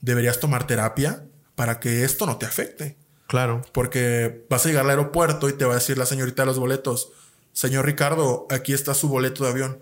deberías 0.00 0.40
tomar 0.40 0.66
terapia 0.66 1.24
para 1.54 1.80
que 1.80 2.04
esto 2.04 2.24
no 2.26 2.38
te 2.38 2.46
afecte. 2.46 2.96
Claro. 3.26 3.62
Porque 3.72 4.46
vas 4.48 4.64
a 4.64 4.68
llegar 4.70 4.84
al 4.84 4.90
aeropuerto 4.90 5.50
y 5.50 5.52
te 5.52 5.66
va 5.66 5.72
a 5.72 5.76
decir 5.76 5.98
la 5.98 6.06
señorita 6.06 6.42
de 6.42 6.46
los 6.46 6.58
boletos, 6.58 7.10
señor 7.52 7.84
Ricardo, 7.84 8.46
aquí 8.50 8.72
está 8.72 8.94
su 8.94 9.08
boleto 9.08 9.44
de 9.44 9.50
avión. 9.50 9.78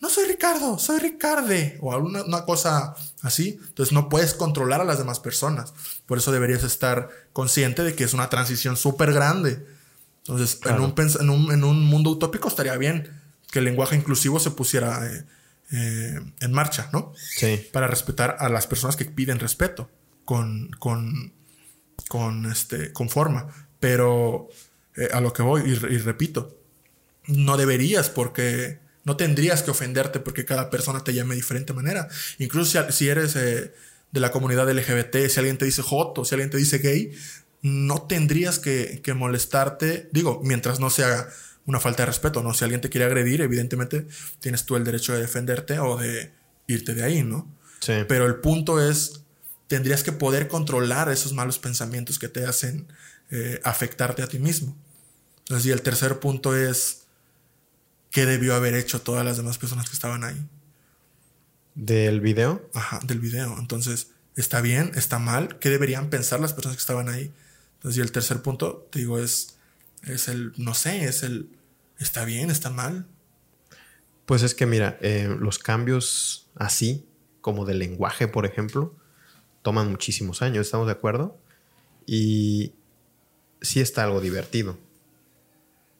no 0.00 0.10
soy 0.10 0.26
Ricardo, 0.26 0.78
soy 0.78 1.00
Ricarde, 1.00 1.78
o 1.80 1.92
alguna 1.92 2.22
una 2.22 2.44
cosa 2.44 2.94
así. 3.22 3.58
Entonces 3.68 3.92
no 3.92 4.08
puedes 4.08 4.34
controlar 4.34 4.80
a 4.80 4.84
las 4.84 4.98
demás 4.98 5.18
personas. 5.18 5.74
Por 6.06 6.18
eso 6.18 6.30
deberías 6.30 6.62
estar 6.62 7.08
consciente 7.32 7.82
de 7.82 7.96
que 7.96 8.04
es 8.04 8.14
una 8.14 8.28
transición 8.28 8.76
súper 8.76 9.12
grande. 9.12 9.66
Entonces, 10.20 10.60
en, 10.64 10.80
un, 10.80 10.94
en, 10.96 11.30
un, 11.30 11.52
en, 11.52 11.64
un, 11.64 11.84
mundo 11.84 12.10
utópico 12.10 12.48
estaría 12.48 12.76
bien 12.76 13.20
que 13.50 13.58
el 13.58 13.64
lenguaje 13.64 13.96
inclusivo 13.96 14.38
se 14.38 14.52
pusiera 14.52 15.06
eh, 15.06 15.24
eh, 15.72 16.20
en 16.40 16.52
marcha, 16.52 16.90
¿no? 16.92 17.12
Sí. 17.16 17.68
Para 17.72 17.86
respetar 17.86 18.36
a 18.38 18.48
las 18.48 18.66
personas 18.66 18.96
que 18.96 19.04
piden 19.04 19.38
respeto 19.40 19.90
con, 20.24 20.70
con, 20.78 21.32
con, 22.08 22.46
este, 22.46 22.92
con 22.92 23.08
forma. 23.08 23.68
Pero 23.80 24.48
eh, 24.96 25.08
a 25.12 25.20
lo 25.20 25.32
que 25.32 25.42
voy, 25.42 25.62
y, 25.62 25.72
y 25.72 25.98
repito, 25.98 26.58
no 27.26 27.56
deberías 27.56 28.08
porque 28.08 28.84
no 29.04 29.16
tendrías 29.16 29.62
que 29.62 29.70
ofenderte 29.70 30.18
porque 30.18 30.44
cada 30.44 30.70
persona 30.70 31.04
te 31.04 31.12
llame 31.12 31.30
de 31.30 31.36
diferente 31.36 31.72
manera. 31.72 32.08
Incluso 32.38 32.82
si, 32.90 33.08
eres 33.08 33.36
eh, 33.36 33.72
de 34.10 34.20
la 34.20 34.32
comunidad 34.32 34.70
LGBT, 34.70 35.28
si 35.28 35.38
alguien 35.38 35.58
te 35.58 35.66
dice 35.66 35.82
joto, 35.82 36.24
si 36.24 36.34
alguien 36.34 36.50
te 36.50 36.56
dice 36.56 36.78
gay, 36.78 37.12
no 37.60 38.02
tendrías 38.02 38.58
que, 38.58 39.00
molestarte, 39.14 40.08
digo, 40.12 40.40
mientras 40.42 40.80
no 40.80 40.90
sea 40.90 41.28
una 41.66 41.80
falta 41.80 42.02
de 42.02 42.06
respeto, 42.06 42.42
¿no? 42.42 42.54
Si 42.54 42.64
alguien 42.64 42.80
te 42.80 42.90
quiere 42.90 43.06
agredir, 43.06 43.40
evidentemente 43.40 44.06
tienes 44.40 44.64
tú 44.64 44.76
el 44.76 44.84
derecho 44.84 45.14
de 45.14 45.20
defenderte 45.20 45.78
o 45.78 45.96
de 45.96 46.32
irte 46.66 46.94
de 46.94 47.02
ahí, 47.02 47.22
¿no? 47.22 47.48
Sí. 47.80 47.92
Pero 48.08 48.26
el 48.26 48.36
punto 48.36 48.80
es, 48.80 49.22
tendrías 49.66 50.02
que 50.02 50.12
poder 50.12 50.48
controlar 50.48 51.08
esos 51.10 51.32
malos 51.32 51.58
pensamientos 51.58 52.18
que 52.18 52.28
te 52.28 52.44
hacen 52.44 52.86
eh, 53.30 53.60
afectarte 53.64 54.22
a 54.22 54.26
ti 54.26 54.38
mismo. 54.38 54.76
Entonces, 55.40 55.66
y 55.66 55.70
el 55.70 55.82
tercer 55.82 56.20
punto 56.20 56.56
es, 56.56 57.04
qué 58.10 58.26
debió 58.26 58.54
haber 58.54 58.74
hecho 58.74 59.00
todas 59.00 59.24
las 59.24 59.36
demás 59.36 59.58
personas 59.58 59.88
que 59.88 59.94
estaban 59.94 60.24
ahí. 60.24 60.40
¿Del 61.74 62.20
video? 62.20 62.68
Ajá, 62.72 63.00
del 63.04 63.18
video. 63.18 63.56
Entonces, 63.58 64.08
¿está 64.36 64.60
bien? 64.60 64.92
¿Está 64.94 65.18
mal? 65.18 65.58
¿Qué 65.58 65.68
deberían 65.68 66.10
pensar 66.10 66.40
las 66.40 66.52
personas 66.52 66.76
que 66.76 66.82
estaban 66.82 67.08
ahí? 67.08 67.32
Entonces, 67.74 67.98
y 67.98 68.00
el 68.00 68.12
tercer 68.12 68.40
punto, 68.40 68.86
te 68.90 69.00
digo, 69.00 69.18
es, 69.18 69.53
es 70.06 70.28
el, 70.28 70.52
no 70.56 70.74
sé, 70.74 71.04
es 71.04 71.22
el, 71.22 71.50
¿está 71.98 72.24
bien? 72.24 72.50
¿Está 72.50 72.70
mal? 72.70 73.06
Pues 74.26 74.42
es 74.42 74.54
que 74.54 74.66
mira, 74.66 74.98
eh, 75.00 75.34
los 75.38 75.58
cambios 75.58 76.50
así, 76.56 77.06
como 77.40 77.64
de 77.64 77.74
lenguaje, 77.74 78.28
por 78.28 78.46
ejemplo, 78.46 78.96
toman 79.62 79.90
muchísimos 79.90 80.42
años, 80.42 80.66
¿estamos 80.66 80.86
de 80.86 80.92
acuerdo? 80.92 81.38
Y 82.06 82.74
sí 83.60 83.80
está 83.80 84.04
algo 84.04 84.20
divertido. 84.20 84.78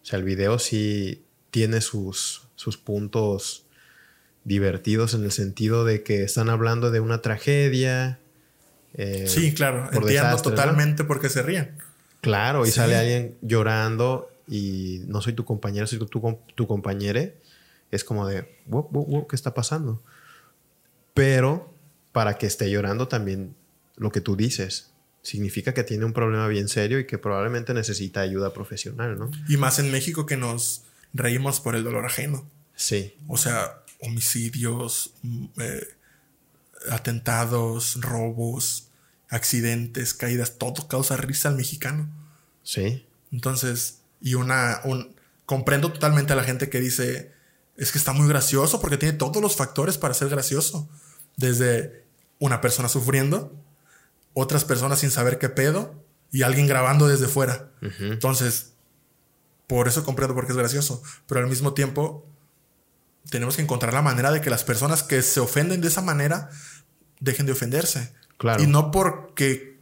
O 0.03 0.07
sea, 0.07 0.19
el 0.19 0.25
video 0.25 0.59
sí 0.59 1.25
tiene 1.51 1.81
sus, 1.81 2.49
sus 2.57 2.77
puntos 2.77 3.67
divertidos 4.45 5.15
en 5.15 5.25
el 5.25 5.33
sentido 5.33 5.85
de 5.85 6.03
que 6.03 6.23
están 6.23 6.51
hablando 6.51 6.91
de 6.91 7.01
una 7.01 7.23
tragedia. 7.23 8.21
Eh, 8.95 9.25
sí, 9.27 9.55
claro, 9.55 9.89
entiendo 9.93 10.37
totalmente 10.43 11.05
por 11.05 11.21
qué 11.21 11.29
se 11.29 11.43
ríen. 11.43 11.79
Claro, 12.25 12.67
y 12.67 12.71
sale 12.71 12.97
alguien 12.97 13.37
llorando 13.43 14.31
y 14.49 15.03
no 15.07 15.21
soy 15.21 15.35
tu 15.35 15.45
compañero, 15.45 15.87
soy 15.87 15.99
tu, 15.99 16.39
tu 16.55 16.67
compañero. 16.67 17.21
Es 17.91 18.03
como 18.03 18.27
de, 18.27 18.59
wow, 18.67 18.89
wow, 18.91 19.07
wow, 19.07 19.27
¿qué 19.27 19.37
está 19.37 19.55
pasando? 19.55 20.03
Pero 21.13 21.73
para 22.13 22.35
que 22.39 22.47
esté 22.47 22.71
llorando 22.71 23.09
también 23.09 23.55
lo 23.97 24.11
que 24.11 24.21
tú 24.21 24.37
dices 24.37 24.91
significa 25.23 25.73
que 25.73 25.85
tiene 25.85 26.05
un 26.05 26.13
problema 26.13 26.47
bien 26.49 26.69
serio 26.69 26.99
y 26.99 27.07
que 27.07 27.19
probablemente 27.19 27.73
necesita 27.73 28.21
ayuda 28.21 28.53
profesional, 28.53 29.19
¿no? 29.19 29.31
Y 29.49 29.57
más 29.57 29.79
en 29.79 29.91
México 29.91 30.27
que 30.27 30.37
nos 30.37 30.83
reímos 31.13 31.61
por 31.61 31.77
el 31.77 31.85
dolor 31.85 32.05
ajeno. 32.05 32.49
Sí. 32.75 33.15
O 33.29 33.37
sea, 33.37 33.85
homicidios, 34.01 35.15
mm, 35.23 35.47
eh, 35.59 35.87
atentados, 36.91 38.01
robos, 38.01 38.89
accidentes, 39.29 40.15
caídas, 40.15 40.59
todo 40.59 40.87
causa 40.89 41.17
risa 41.17 41.49
al 41.49 41.57
mexicano. 41.57 42.09
Sí. 42.63 43.07
Entonces, 43.33 44.01
y 44.21 44.35
una, 44.35 44.81
un, 44.85 45.15
comprendo 45.47 45.93
totalmente 45.93 46.33
a 46.33 46.37
la 46.37 46.45
gente 46.45 46.71
que 46.71 46.81
dice, 46.81 47.33
es 47.77 47.93
que 47.93 47.99
está 47.99 48.13
muy 48.13 48.29
gracioso 48.29 48.81
porque 48.81 48.97
tiene 48.97 49.17
todos 49.17 49.43
los 49.43 49.57
factores 49.57 49.99
para 49.99 50.15
ser 50.15 50.29
gracioso. 50.29 50.89
Desde 51.37 52.05
una 52.39 52.61
persona 52.61 52.89
sufriendo, 52.89 53.53
otras 54.33 54.65
personas 54.65 55.01
sin 55.01 55.11
saber 55.11 55.39
qué 55.39 55.49
pedo 55.49 55.95
y 56.31 56.43
alguien 56.43 56.67
grabando 56.67 57.07
desde 57.07 57.29
fuera. 57.29 57.71
Entonces, 58.01 58.73
por 59.67 59.89
eso 59.89 60.05
comprendo 60.05 60.35
porque 60.35 60.53
es 60.53 60.59
gracioso. 60.59 61.03
Pero 61.27 61.41
al 61.41 61.49
mismo 61.49 61.75
tiempo, 61.75 62.27
tenemos 63.31 63.57
que 63.57 63.63
encontrar 63.63 63.93
la 63.93 64.03
manera 64.03 64.31
de 64.31 64.41
que 64.41 64.51
las 64.51 64.65
personas 64.65 65.03
que 65.03 65.23
se 65.23 65.41
ofenden 65.41 65.81
de 65.81 65.89
esa 65.89 66.03
manera 66.03 66.51
dejen 67.21 67.47
de 67.47 67.53
ofenderse. 67.53 68.13
Claro. 68.39 68.63
Y 68.63 68.67
no 68.67 68.91
porque 68.91 69.79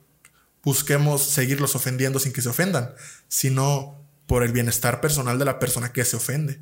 busquemos 0.63 1.23
seguirlos 1.23 1.75
ofendiendo 1.75 2.19
sin 2.19 2.33
que 2.33 2.43
se 2.43 2.49
ofendan, 2.49 2.95
sino 3.29 3.99
por 4.27 4.43
el 4.43 4.53
bienestar 4.53 5.01
personal 5.01 5.39
de 5.39 5.45
la 5.45 5.59
persona 5.59 5.93
que 5.93 6.05
se 6.05 6.17
ofende. 6.17 6.61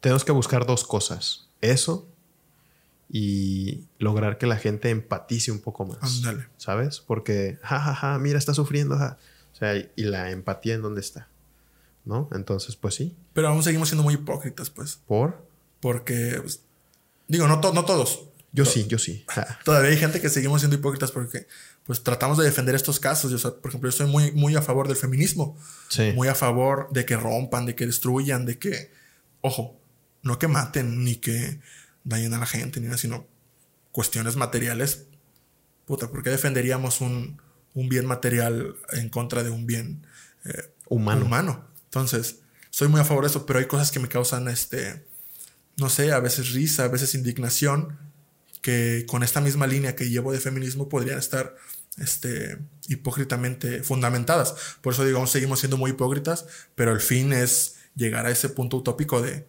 Tenemos 0.00 0.24
que 0.24 0.32
buscar 0.32 0.66
dos 0.66 0.84
cosas. 0.84 1.48
Eso 1.60 2.08
y 3.10 3.84
lograr 3.98 4.38
que 4.38 4.46
la 4.46 4.56
gente 4.56 4.90
empatice 4.90 5.52
un 5.52 5.60
poco 5.60 5.84
más. 5.84 5.98
Ándale. 6.02 6.48
¿Sabes? 6.56 7.00
Porque, 7.00 7.58
jajaja, 7.62 7.94
ja, 7.94 8.12
ja, 8.12 8.18
mira, 8.18 8.38
está 8.38 8.54
sufriendo. 8.54 8.96
Ja. 8.96 9.18
O 9.52 9.56
sea, 9.56 9.76
y 9.76 10.02
la 10.02 10.30
empatía 10.30 10.74
en 10.74 10.82
dónde 10.82 11.00
está. 11.00 11.28
¿no? 12.04 12.28
Entonces, 12.32 12.76
pues 12.76 12.94
sí. 12.94 13.16
Pero 13.32 13.48
aún 13.48 13.62
seguimos 13.62 13.88
siendo 13.88 14.02
muy 14.02 14.14
hipócritas, 14.14 14.70
pues. 14.70 15.00
¿Por? 15.06 15.46
Porque, 15.80 16.38
pues, 16.40 16.62
digo, 17.28 17.48
no, 17.48 17.56
no 17.56 17.84
todos. 17.84 18.24
Yo 18.54 18.64
sí, 18.64 18.86
yo 18.86 19.00
sí. 19.00 19.26
Todavía 19.64 19.90
hay 19.90 19.96
gente 19.96 20.20
que 20.20 20.28
seguimos 20.28 20.60
siendo 20.60 20.76
hipócritas 20.76 21.10
porque, 21.10 21.48
pues, 21.84 22.04
tratamos 22.04 22.38
de 22.38 22.44
defender 22.44 22.76
estos 22.76 23.00
casos. 23.00 23.32
Yo, 23.32 23.60
por 23.60 23.68
ejemplo, 23.68 23.88
yo 23.88 23.90
estoy 23.90 24.06
muy, 24.06 24.30
muy 24.30 24.54
a 24.54 24.62
favor 24.62 24.86
del 24.86 24.96
feminismo. 24.96 25.58
Sí. 25.88 26.12
Muy 26.14 26.28
a 26.28 26.36
favor 26.36 26.88
de 26.92 27.04
que 27.04 27.16
rompan, 27.16 27.66
de 27.66 27.74
que 27.74 27.84
destruyan, 27.84 28.46
de 28.46 28.60
que, 28.60 28.92
ojo, 29.40 29.80
no 30.22 30.38
que 30.38 30.46
maten 30.46 31.02
ni 31.02 31.16
que 31.16 31.58
dañen 32.04 32.32
a 32.32 32.38
la 32.38 32.46
gente, 32.46 32.78
ni 32.78 32.86
nada, 32.86 32.96
sino 32.96 33.26
cuestiones 33.90 34.36
materiales. 34.36 35.06
Puta, 35.84 36.08
¿por 36.08 36.22
qué 36.22 36.30
defenderíamos 36.30 37.00
un, 37.00 37.42
un 37.74 37.88
bien 37.88 38.06
material 38.06 38.76
en 38.92 39.08
contra 39.08 39.42
de 39.42 39.50
un 39.50 39.66
bien 39.66 40.06
eh, 40.44 40.70
humano? 40.88 41.24
humano? 41.24 41.68
Entonces, 41.86 42.38
soy 42.70 42.86
muy 42.86 43.00
a 43.00 43.04
favor 43.04 43.24
de 43.24 43.30
eso, 43.30 43.46
pero 43.46 43.58
hay 43.58 43.66
cosas 43.66 43.90
que 43.90 43.98
me 43.98 44.08
causan, 44.08 44.46
este, 44.46 45.04
no 45.76 45.88
sé, 45.88 46.12
a 46.12 46.20
veces 46.20 46.52
risa, 46.52 46.84
a 46.84 46.88
veces 46.88 47.16
indignación, 47.16 47.98
que 48.64 49.04
con 49.06 49.22
esta 49.22 49.42
misma 49.42 49.66
línea 49.66 49.94
que 49.94 50.08
llevo 50.08 50.32
de 50.32 50.40
feminismo 50.40 50.88
podrían 50.88 51.18
estar, 51.18 51.54
este, 51.98 52.56
hipócritamente 52.88 53.82
fundamentadas. 53.82 54.54
Por 54.80 54.94
eso 54.94 55.04
digo, 55.04 55.18
aún 55.18 55.28
seguimos 55.28 55.60
siendo 55.60 55.76
muy 55.76 55.90
hipócritas, 55.90 56.46
pero 56.74 56.90
el 56.92 57.00
fin 57.00 57.34
es 57.34 57.76
llegar 57.94 58.24
a 58.24 58.30
ese 58.30 58.48
punto 58.48 58.78
utópico 58.78 59.20
de, 59.20 59.46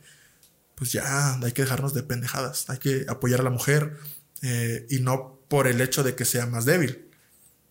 pues 0.76 0.92
ya, 0.92 1.40
hay 1.42 1.54
que 1.54 1.62
dejarnos 1.62 1.94
de 1.94 2.04
pendejadas, 2.04 2.70
hay 2.70 2.78
que 2.78 3.06
apoyar 3.08 3.40
a 3.40 3.44
la 3.44 3.52
mujer 3.52 3.98
eh, 4.42 4.86
y 4.90 5.00
no 5.00 5.40
por 5.48 5.68
el 5.68 5.80
hecho 5.80 6.04
de 6.04 6.14
que 6.14 6.26
sea 6.26 6.46
más 6.46 6.66
débil, 6.66 7.08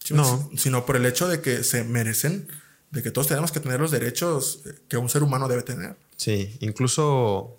no. 0.09 0.51
sino 0.57 0.87
por 0.87 0.97
el 0.97 1.05
hecho 1.05 1.29
de 1.29 1.43
que 1.43 1.63
se 1.63 1.85
merecen 1.85 2.49
de 2.91 3.03
que 3.03 3.11
todos 3.11 3.27
tenemos 3.27 3.53
que 3.53 3.61
tener 3.61 3.81
los 3.81 3.91
derechos 3.91 4.63
que 4.89 4.97
un 4.97 5.11
ser 5.11 5.23
humano 5.23 5.47
debe 5.47 5.63
tener. 5.63 5.97
Sí, 6.17 6.57
incluso 6.61 7.59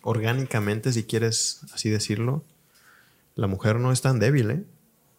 orgánicamente, 0.00 0.90
si 0.90 1.04
quieres 1.04 1.60
así 1.74 1.90
decirlo, 1.90 2.42
la 3.36 3.46
mujer 3.46 3.78
no 3.78 3.92
es 3.92 4.02
tan 4.02 4.18
débil, 4.18 4.50
¿eh? 4.50 4.64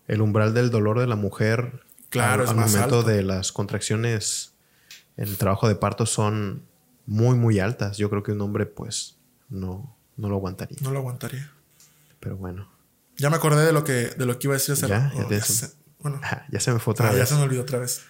El 0.08 0.21
umbral 0.21 0.53
del 0.53 0.69
dolor 0.69 0.99
de 0.99 1.08
la 1.08 1.15
mujer 1.15 1.82
claro, 2.10 2.49
al, 2.49 2.56
momento 2.56 3.03
de 3.03 3.23
las 3.23 3.51
contracciones 3.51 4.53
en 5.15 5.27
el 5.27 5.38
trabajo 5.38 5.67
de 5.67 5.75
parto 5.75 6.06
son 6.06 6.63
muy, 7.06 7.36
muy 7.36 7.60
altas. 7.60 7.97
Yo 7.97 8.10
creo 8.10 8.23
que 8.23 8.32
un 8.34 8.41
hombre, 8.41 8.65
pues, 8.65 9.17
no, 9.49 9.95
no 10.17 10.30
lo 10.30 10.36
aguantaría. 10.36 10.77
No 10.82 10.91
lo 10.91 10.99
aguantaría. 10.99 11.51
Pero 12.19 12.38
bueno. 12.38 12.69
Ya 13.17 13.30
me 13.30 13.38
acordé 13.38 13.65
de 13.65 13.71
lo 13.71 13.84
que, 13.84 14.10
de 14.17 14.25
lo 14.25 14.38
que 14.38 14.47
iba 14.47 14.53
a 14.53 14.58
decir 14.58 14.73
hace 14.73 14.88
ya, 14.88 15.12
ya, 15.30 15.41
se, 15.41 15.69
bueno, 15.99 16.21
ya 16.51 16.60
se 16.60 16.71
me 16.71 16.80
fue 16.80 16.91
otra 16.91 17.08
ah, 17.08 17.12
vez. 17.12 17.19
Ya 17.19 17.25
se 17.25 17.36
me 17.36 17.41
olvidó 17.41 17.62
otra 17.63 17.80
vez. 17.80 18.01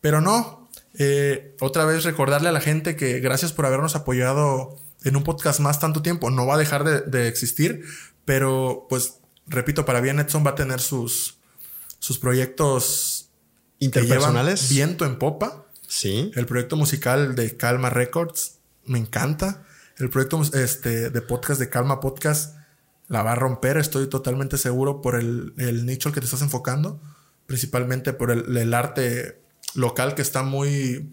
Pero 0.00 0.20
no, 0.20 0.68
eh, 0.94 1.56
otra 1.60 1.84
vez 1.84 2.04
recordarle 2.04 2.48
a 2.48 2.52
la 2.52 2.60
gente 2.60 2.96
que 2.96 3.20
gracias 3.20 3.52
por 3.52 3.66
habernos 3.66 3.94
apoyado 3.94 4.76
en 5.04 5.16
un 5.16 5.22
podcast 5.22 5.60
más 5.60 5.78
tanto 5.80 6.02
tiempo. 6.02 6.30
No 6.30 6.46
va 6.46 6.54
a 6.54 6.58
dejar 6.58 6.84
de, 6.84 7.28
existir, 7.28 7.84
pero 8.24 8.86
pues 8.88 9.20
repito, 9.48 9.84
para 9.84 10.00
bien 10.00 10.18
Edson 10.20 10.44
va 10.44 10.50
a 10.50 10.54
tener 10.54 10.80
sus, 10.80 11.38
sus 11.98 12.18
proyectos 12.18 13.30
interpersonales. 13.78 14.68
viento 14.68 15.04
en 15.04 15.18
popa. 15.18 15.66
Sí. 15.86 16.30
El 16.34 16.46
proyecto 16.46 16.76
musical 16.76 17.34
de 17.34 17.56
Calma 17.56 17.90
Records 17.90 18.58
me 18.84 18.98
encanta. 18.98 19.64
El 19.96 20.10
proyecto 20.10 20.40
este, 20.54 21.10
de 21.10 21.22
podcast 21.22 21.58
de 21.58 21.70
Calma 21.70 22.00
Podcast 22.00 22.56
la 23.08 23.22
va 23.22 23.32
a 23.32 23.36
romper, 23.36 23.78
estoy 23.78 24.06
totalmente 24.06 24.58
seguro 24.58 25.00
por 25.00 25.16
el, 25.16 25.54
nicho 25.86 26.10
al 26.10 26.14
que 26.14 26.20
te 26.20 26.26
estás 26.26 26.42
enfocando, 26.42 27.00
principalmente 27.46 28.12
por 28.12 28.30
el, 28.30 28.54
el 28.56 28.74
arte 28.74 29.40
local 29.74 30.14
que 30.14 30.22
está 30.22 30.42
muy 30.42 31.10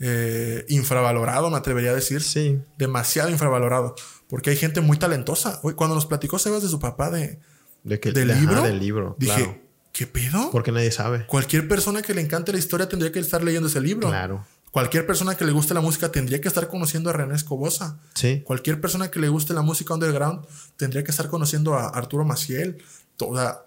eh, 0.00 0.64
infravalorado, 0.68 1.50
me 1.50 1.58
atrevería 1.58 1.90
a 1.90 1.94
decir. 1.94 2.22
Sí. 2.22 2.60
Demasiado 2.78 3.30
infravalorado. 3.30 3.94
Porque 4.28 4.50
hay 4.50 4.56
gente 4.56 4.80
muy 4.80 4.98
talentosa. 4.98 5.60
Oye, 5.62 5.76
Cuando 5.76 5.94
nos 5.94 6.06
platicó 6.06 6.38
Sebas 6.38 6.62
de 6.62 6.68
su 6.68 6.80
papá 6.80 7.10
de, 7.10 7.38
De 7.82 7.98
que, 8.00 8.12
del 8.12 8.28
libro, 8.28 8.62
del 8.62 8.78
libro, 8.78 9.16
dije, 9.18 9.34
claro. 9.36 9.58
¿qué 9.92 10.06
pedo? 10.06 10.50
Porque 10.50 10.72
nadie 10.72 10.90
sabe. 10.90 11.26
Cualquier 11.26 11.66
persona 11.68 12.02
que 12.02 12.14
le 12.14 12.20
encante 12.20 12.52
la 12.52 12.58
historia 12.58 12.88
tendría 12.88 13.10
que 13.10 13.18
estar 13.18 13.42
leyendo 13.42 13.68
ese 13.68 13.80
libro. 13.80 14.08
Claro. 14.08 14.46
Cualquier 14.70 15.04
persona 15.04 15.34
que 15.34 15.44
le 15.44 15.52
guste 15.52 15.74
la 15.74 15.80
música 15.80 16.12
tendría 16.12 16.40
que 16.40 16.46
estar 16.46 16.68
conociendo 16.68 17.10
a 17.10 17.12
René 17.12 17.34
Escobosa. 17.34 17.98
Sí. 18.14 18.42
Cualquier 18.44 18.80
persona 18.80 19.10
que 19.10 19.18
le 19.18 19.28
guste 19.28 19.52
la 19.52 19.62
música 19.62 19.94
underground 19.94 20.46
tendría 20.76 21.02
que 21.02 21.10
estar 21.10 21.28
conociendo 21.28 21.74
a 21.74 21.88
Arturo 21.88 22.24
Maciel. 22.24 22.82
Toda, 23.16 23.66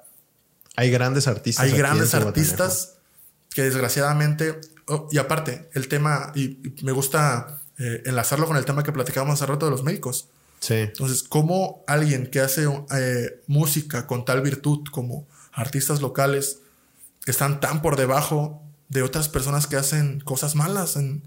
Hay 0.77 0.89
grandes 0.91 1.27
artistas. 1.27 1.63
hay 1.63 1.71
aquí 1.71 1.77
grandes 1.77 2.13
artistas 2.13 2.95
que 3.53 3.63
desgraciadamente, 3.63 4.61
oh, 4.87 5.09
y 5.11 5.17
aparte, 5.17 5.69
el 5.73 5.87
tema, 5.89 6.31
y 6.35 6.43
y 6.63 6.83
me 6.83 6.93
gusta 6.93 7.61
eh, 7.77 8.03
enlazarlo 8.05 8.47
con 8.47 8.55
el 8.55 8.65
tema 8.65 8.83
que 8.83 8.91
platicábamos 8.91 9.41
hace 9.41 9.51
rato 9.51 9.65
de 9.65 9.71
los 9.71 9.83
médicos. 9.83 10.29
Sí. 10.63 10.75
Entonces, 10.75 11.23
¿cómo 11.23 11.83
alguien 11.87 12.27
que 12.27 12.39
hace 12.39 12.65
eh, 12.95 13.41
música 13.47 14.07
con 14.07 14.23
tal 14.23 14.41
virtud 14.41 14.79
como 14.91 15.27
artistas 15.51 15.99
locales 16.01 16.59
están 17.25 17.59
tan 17.59 17.81
por 17.81 17.97
debajo 17.97 18.61
de 18.87 19.01
otras 19.03 19.27
personas 19.27 19.67
que 19.67 19.75
hacen 19.75 20.19
cosas 20.21 20.55
malas 20.55 20.95
en, 20.95 21.23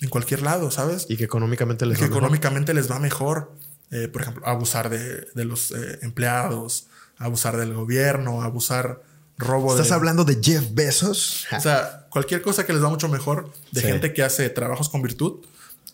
en 0.00 0.08
cualquier 0.10 0.42
lado, 0.42 0.70
¿sabes? 0.70 1.06
Y 1.08 1.16
que 1.16 1.24
económicamente 1.24 1.86
les 1.86 1.96
que 1.96 2.04
va 2.04 2.08
mejor. 2.08 2.18
económicamente 2.22 2.74
les 2.74 2.90
va 2.90 2.98
mejor. 2.98 3.52
Eh, 3.90 4.08
por 4.08 4.22
ejemplo, 4.22 4.46
abusar 4.46 4.90
de, 4.90 5.26
de 5.34 5.44
los 5.44 5.70
eh, 5.70 5.98
empleados, 6.02 6.88
abusar 7.16 7.56
del 7.56 7.72
gobierno, 7.72 8.42
abusar 8.42 9.02
robo 9.38 9.72
¿Estás 9.72 9.88
de... 9.88 9.94
hablando 9.94 10.24
de 10.24 10.38
Jeff 10.42 10.64
Bezos? 10.72 11.46
O 11.56 11.60
sea, 11.60 12.06
cualquier 12.10 12.42
cosa 12.42 12.66
que 12.66 12.72
les 12.72 12.82
va 12.82 12.88
mucho 12.90 13.08
mejor 13.08 13.50
de 13.72 13.80
Sí. 13.80 13.86
gente 13.86 14.12
que 14.12 14.22
hace 14.22 14.48
trabajos 14.50 14.88
con 14.90 15.00
virtud. 15.02 15.44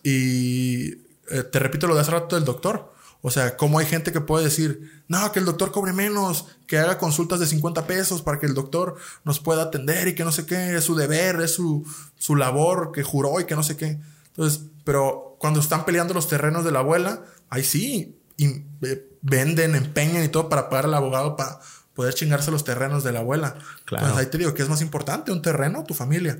Y 0.03 0.97
eh, 1.29 1.43
te 1.43 1.59
repito 1.59 1.87
lo 1.87 1.95
de 1.95 2.01
hace 2.01 2.11
rato 2.11 2.35
del 2.35 2.45
doctor. 2.45 2.91
O 3.23 3.29
sea, 3.29 3.55
cómo 3.55 3.77
hay 3.77 3.85
gente 3.85 4.11
que 4.11 4.19
puede 4.19 4.45
decir, 4.45 5.03
no, 5.07 5.31
que 5.31 5.39
el 5.39 5.45
doctor 5.45 5.71
cobre 5.71 5.93
menos, 5.93 6.47
que 6.65 6.79
haga 6.79 6.97
consultas 6.97 7.39
de 7.39 7.45
50 7.45 7.85
pesos 7.85 8.23
para 8.23 8.39
que 8.39 8.47
el 8.47 8.55
doctor 8.55 8.95
nos 9.23 9.39
pueda 9.39 9.63
atender 9.63 10.07
y 10.07 10.15
que 10.15 10.23
no 10.23 10.31
sé 10.31 10.47
qué, 10.47 10.75
es 10.75 10.83
su 10.83 10.95
deber, 10.95 11.39
es 11.41 11.53
su, 11.53 11.85
su 12.17 12.35
labor 12.35 12.91
que 12.91 13.03
juró 13.03 13.39
y 13.39 13.45
que 13.45 13.55
no 13.55 13.61
sé 13.61 13.77
qué. 13.77 13.99
Entonces, 14.29 14.61
pero 14.83 15.35
cuando 15.39 15.59
están 15.59 15.85
peleando 15.85 16.15
los 16.15 16.27
terrenos 16.27 16.65
de 16.65 16.71
la 16.71 16.79
abuela, 16.79 17.23
ahí 17.49 17.63
sí, 17.63 18.17
y, 18.37 18.45
eh, 18.81 19.07
venden, 19.21 19.75
empeñan 19.75 20.23
y 20.23 20.29
todo 20.29 20.49
para 20.49 20.69
pagar 20.69 20.85
al 20.85 20.95
abogado 20.95 21.35
para 21.35 21.59
poder 21.93 22.15
chingarse 22.15 22.49
los 22.49 22.63
terrenos 22.63 23.03
de 23.03 23.11
la 23.11 23.19
abuela. 23.19 23.55
Claro. 23.85 24.05
Entonces 24.05 24.25
ahí 24.25 24.31
te 24.31 24.39
digo 24.39 24.53
que 24.55 24.63
es 24.63 24.69
más 24.69 24.81
importante 24.81 25.31
un 25.31 25.43
terreno 25.43 25.81
o 25.81 25.83
tu 25.83 25.93
familia. 25.93 26.39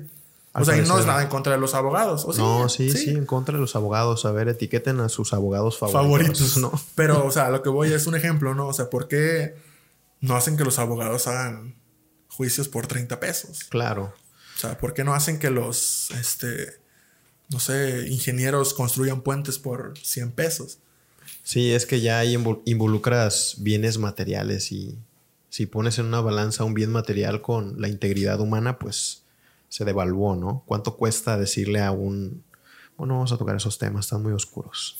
Al 0.54 0.62
o 0.62 0.66
sea, 0.66 0.76
y 0.76 0.82
no 0.86 0.98
es 0.98 1.06
nada 1.06 1.22
en 1.22 1.28
contra 1.28 1.52
de 1.54 1.58
los 1.58 1.74
abogados. 1.74 2.24
¿o 2.26 2.32
No, 2.34 2.68
sí, 2.68 2.90
sí, 2.90 3.10
en 3.10 3.24
contra 3.26 3.54
de 3.54 3.60
los 3.60 3.74
abogados. 3.74 4.24
A 4.26 4.32
ver, 4.32 4.48
etiqueten 4.48 5.00
a 5.00 5.08
sus 5.08 5.32
abogados 5.32 5.78
favoritos. 5.78 6.38
Favoritos. 6.38 6.56
¿no? 6.58 6.72
Pero, 6.94 7.24
o 7.26 7.30
sea, 7.30 7.48
lo 7.50 7.62
que 7.62 7.70
voy 7.70 7.92
es 7.92 8.06
un 8.06 8.14
ejemplo, 8.14 8.54
¿no? 8.54 8.66
O 8.68 8.72
sea, 8.74 8.90
¿por 8.90 9.08
qué 9.08 9.54
no 10.20 10.36
hacen 10.36 10.56
que 10.58 10.64
los 10.64 10.78
abogados 10.78 11.26
hagan 11.26 11.76
juicios 12.28 12.68
por 12.68 12.86
30 12.86 13.18
pesos? 13.18 13.64
Claro. 13.70 14.12
O 14.56 14.58
sea, 14.58 14.76
¿por 14.76 14.92
qué 14.92 15.04
no 15.04 15.14
hacen 15.14 15.38
que 15.38 15.48
los, 15.50 16.10
este, 16.12 16.66
no 17.48 17.58
sé, 17.58 18.06
ingenieros 18.08 18.74
construyan 18.74 19.22
puentes 19.22 19.58
por 19.58 19.94
100 19.98 20.32
pesos? 20.32 20.78
Sí, 21.42 21.72
es 21.72 21.86
que 21.86 22.00
ya 22.02 22.18
ahí 22.18 22.36
invol- 22.36 22.60
involucras 22.66 23.56
bienes 23.58 23.96
materiales 23.98 24.70
y 24.70 24.98
si 25.48 25.66
pones 25.66 25.98
en 25.98 26.06
una 26.06 26.20
balanza 26.20 26.64
un 26.64 26.74
bien 26.74 26.90
material 26.92 27.40
con 27.42 27.80
la 27.80 27.88
integridad 27.88 28.38
humana, 28.40 28.78
pues 28.78 29.21
se 29.72 29.86
devaluó, 29.86 30.36
¿no? 30.36 30.64
¿Cuánto 30.66 30.98
cuesta 30.98 31.38
decirle 31.38 31.80
a 31.80 31.92
un... 31.92 32.44
Bueno, 32.98 33.14
vamos 33.14 33.32
a 33.32 33.38
tocar 33.38 33.56
esos 33.56 33.78
temas, 33.78 34.04
están 34.04 34.22
muy 34.22 34.34
oscuros. 34.34 34.98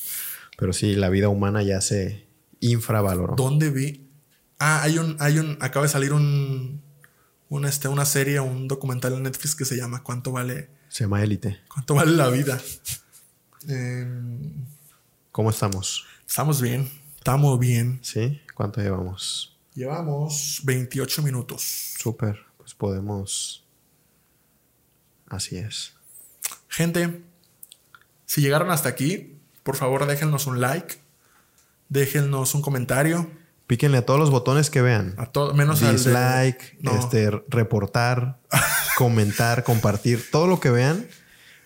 Pero 0.57 0.73
sí, 0.73 0.95
la 0.95 1.11
vida 1.11 1.29
humana 1.29 1.63
ya 1.63 1.83
se 1.83 2.27
infravaloró. 2.61 3.35
¿Dónde 3.37 3.69
vi? 3.69 4.09
Ah, 4.59 4.81
hay 4.83 4.97
un, 4.97 5.19
hay 5.21 5.39
un, 5.39 5.59
acaba 5.61 5.85
de 5.85 5.93
salir 5.93 6.15
un, 6.15 6.81
un, 7.51 7.65
este, 7.67 7.89
una 7.89 8.07
serie, 8.07 8.41
un 8.41 8.67
documental 8.67 9.13
en 9.13 9.25
Netflix 9.25 9.55
que 9.55 9.67
se 9.67 9.77
llama 9.77 10.03
¿Cuánto 10.03 10.33
vale, 10.33 10.71
Se 10.89 11.05
llama 11.05 11.23
élite. 11.23 11.61
cuánto 11.69 11.95
vale 11.95 12.13
la 12.13 12.31
vida? 12.31 12.59
Em, 13.69 14.65
¿Cómo 15.33 15.51
estamos? 15.51 16.07
estamos 16.27 16.63
bien, 16.63 16.89
estamos 17.19 17.59
bien. 17.59 17.99
¿Sí? 18.01 18.41
¿Cuánto 18.55 18.81
llevamos? 18.81 19.55
Llevamos 19.75 20.63
28 20.65 21.21
minutos. 21.21 21.61
Súper. 21.99 22.39
Pues 22.57 22.73
podemos... 22.73 23.63
Así 25.33 25.57
es. 25.57 25.95
Gente, 26.69 27.23
si 28.27 28.41
llegaron 28.43 28.71
hasta 28.71 28.89
aquí, 28.91 29.39
por 29.63 29.77
favor 29.77 30.07
déjennos 30.07 30.47
un 30.47 30.61
like, 30.61 30.97
déjennos 31.89 32.55
un 32.55 32.63
comentario, 32.63 33.31
Píquenle 33.67 33.99
a 33.99 34.05
todos 34.05 34.21
los 34.21 34.31
botones 34.31 34.69
que 34.69 34.83
vean. 34.83 35.15
a 35.17 35.27
todo, 35.27 35.55
menos 35.55 35.83
al 35.83 35.93
de- 35.97 36.11
Dislike, 36.11 36.77
No. 36.81 36.93
este, 36.99 37.31
reportar, 37.49 38.39
comentar, 38.99 39.65
compartir, 39.65 40.31
todo 40.31 40.47
lo 40.47 40.61
que 40.61 40.69
vean, 40.71 41.07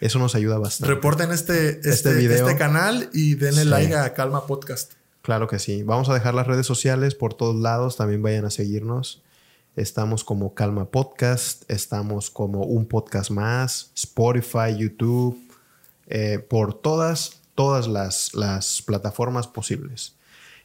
eso 0.00 0.18
nos 0.20 0.36
ayuda 0.36 0.58
bastante. 0.58 0.94
Reporten 0.94 1.32
este, 1.32 1.70
este, 1.70 1.90
Este 1.90 2.10
este, 2.10 2.14
video. 2.14 2.56
canal 2.58 3.10
y 3.12 3.34
denle 3.34 3.62
Sí. 3.62 3.68
like 3.68 3.94
a 3.96 4.14
Calma 4.14 4.46
Podcast. 4.46 4.92
Claro 5.22 5.48
que 5.48 5.58
sí. 5.58 5.82
Vamos 5.82 6.08
a 6.08 6.14
dejar 6.14 6.34
las 6.34 6.46
redes 6.46 6.66
sociales 6.66 7.16
por 7.16 7.34
todos 7.34 7.56
lados. 7.56 7.96
También 7.96 8.22
vayan 8.22 8.44
a 8.44 8.50
seguirnos. 8.50 9.22
Estamos 9.76 10.24
como 10.24 10.54
Calma 10.54 10.86
Podcast. 10.90 11.70
Estamos 11.70 12.30
como 12.30 12.64
un 12.64 12.86
podcast 12.86 13.30
más. 13.30 13.90
Spotify, 13.94 14.76
YouTube. 14.76 15.38
eh, 16.08 16.38
por 16.38 16.72
todas, 16.80 17.40
todas 17.54 17.88
las, 17.88 18.32
las 18.34 18.80
plataformas 18.82 19.46
posibles. 19.48 20.14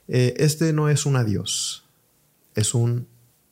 Eh, 0.08 0.36
este 0.38 0.72
no 0.72 0.88
es 0.88 1.06
un 1.06 1.16
adiós. 1.16 1.84
Es 2.56 2.74
un, 2.74 3.08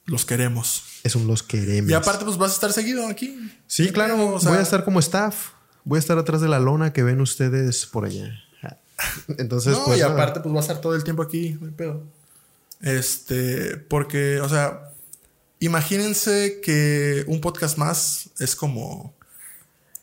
Los 0.06 0.26
queremos. 0.26 0.84
es 1.04 1.15
un 1.15 1.26
los 1.28 1.41
queremos. 1.43 1.89
Y 1.89 1.93
aparte, 1.93 2.26
pues 2.26 2.38
vas 2.38 2.52
a 2.52 2.54
estar 2.54 2.74
seguido 2.74 3.08
aquí. 3.08 3.52
Sí, 3.67 3.91
claro. 3.91 4.15
pedo, 4.17 4.36
o 4.36 4.39
sea, 4.39 4.50
voy 4.52 4.60
a 4.60 4.62
estar 4.62 4.84
como 4.86 5.00
staff. 5.00 5.50
Voy 5.84 5.98
a 5.98 6.00
estar 6.00 6.17
atrás 6.17 6.41
de 6.41 6.48
la 6.48 6.60
lona 6.60 6.93
que 6.93 7.02
ven 7.04 7.22
ustedes 7.22 7.86
por 7.86 8.06
allá. 8.06 8.32
Entonces, 9.38 9.74
No, 9.78 9.86
pues. 9.86 9.98
y 9.98 10.02
nada. 10.02 10.13
aparte, 10.13 10.41
pues 10.41 10.54
va 10.54 10.60
a 10.60 10.62
estar 10.62 10.80
todo 10.82 10.93
el 10.95 11.04
tiempo 11.04 11.24
aquí, 11.24 11.58
no 11.60 11.65
hay 11.67 11.74
pedo. 11.74 12.04
Este, 12.82 13.78
porque, 13.78 14.39
o 14.41 14.50
sea, 14.50 14.91
imagínense 15.60 16.60
que 16.62 17.24
un 17.28 17.41
podcast 17.41 17.78
más 17.78 18.30
es 18.39 18.56
como. 18.56 19.13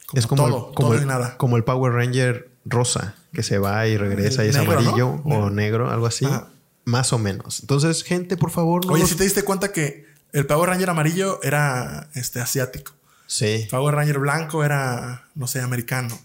como 0.07 0.19
es 0.19 0.27
como, 0.27 0.43
todo, 0.43 0.57
el, 0.57 0.75
como, 0.75 0.75
todo 0.75 0.95
el, 0.95 1.03
y 1.03 1.07
nada. 1.07 1.37
como 1.39 1.57
el 1.57 1.65
Power 1.65 1.93
Ranger 1.93 2.51
rosa 2.65 3.15
que 3.33 3.43
se 3.43 3.59
va 3.59 3.87
y 3.87 3.97
regresa 3.97 4.45
y 4.45 4.49
es 4.49 4.57
Negro, 4.57 4.79
amarillo 4.79 5.23
¿no? 5.25 5.39
o 5.39 5.51
negro, 5.51 5.91
algo 5.91 6.07
así. 6.07 6.25
Ajá. 6.25 6.49
Más 6.85 7.13
o 7.13 7.19
menos. 7.19 7.61
Entonces, 7.61 8.05
gente, 8.05 8.37
por 8.37 8.51
favor, 8.51 8.87
no. 8.87 8.93
Oye, 8.93 9.07
si 9.07 9.17
te 9.17 9.25
diste 9.25 9.43
cuenta 9.43 9.73
que 9.73 10.07
el 10.33 10.47
Power 10.47 10.71
Ranger 10.71 10.91
amarillo 10.91 11.41
era 11.43 12.09
este 12.15 12.41
asiático. 12.41 12.93
Sí. 13.27 13.67
Power 13.71 13.95
Ranger 13.95 14.21
blanco 14.21 14.63
era, 14.63 15.29
no 15.35 15.49
sé, 15.49 15.61
americano. 15.61 16.17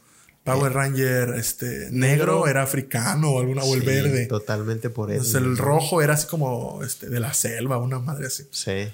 Power 0.43 0.73
Ranger 0.73 1.35
este, 1.35 1.89
negro, 1.91 2.33
Negro. 2.33 2.47
era 2.47 2.63
africano 2.63 3.31
o 3.31 3.39
alguna 3.39 3.63
o 3.63 3.73
el 3.73 3.81
Sí, 3.81 3.85
verde. 3.85 4.25
Totalmente 4.25 4.89
por 4.89 5.11
eso. 5.11 5.19
Entonces 5.19 5.41
el 5.41 5.57
rojo 5.57 6.01
era 6.01 6.15
así 6.15 6.27
como 6.27 6.83
este, 6.83 7.09
de 7.09 7.19
la 7.19 7.33
selva, 7.33 7.77
una 7.77 7.99
madre 7.99 8.27
así. 8.27 8.47
Sí. 8.51 8.91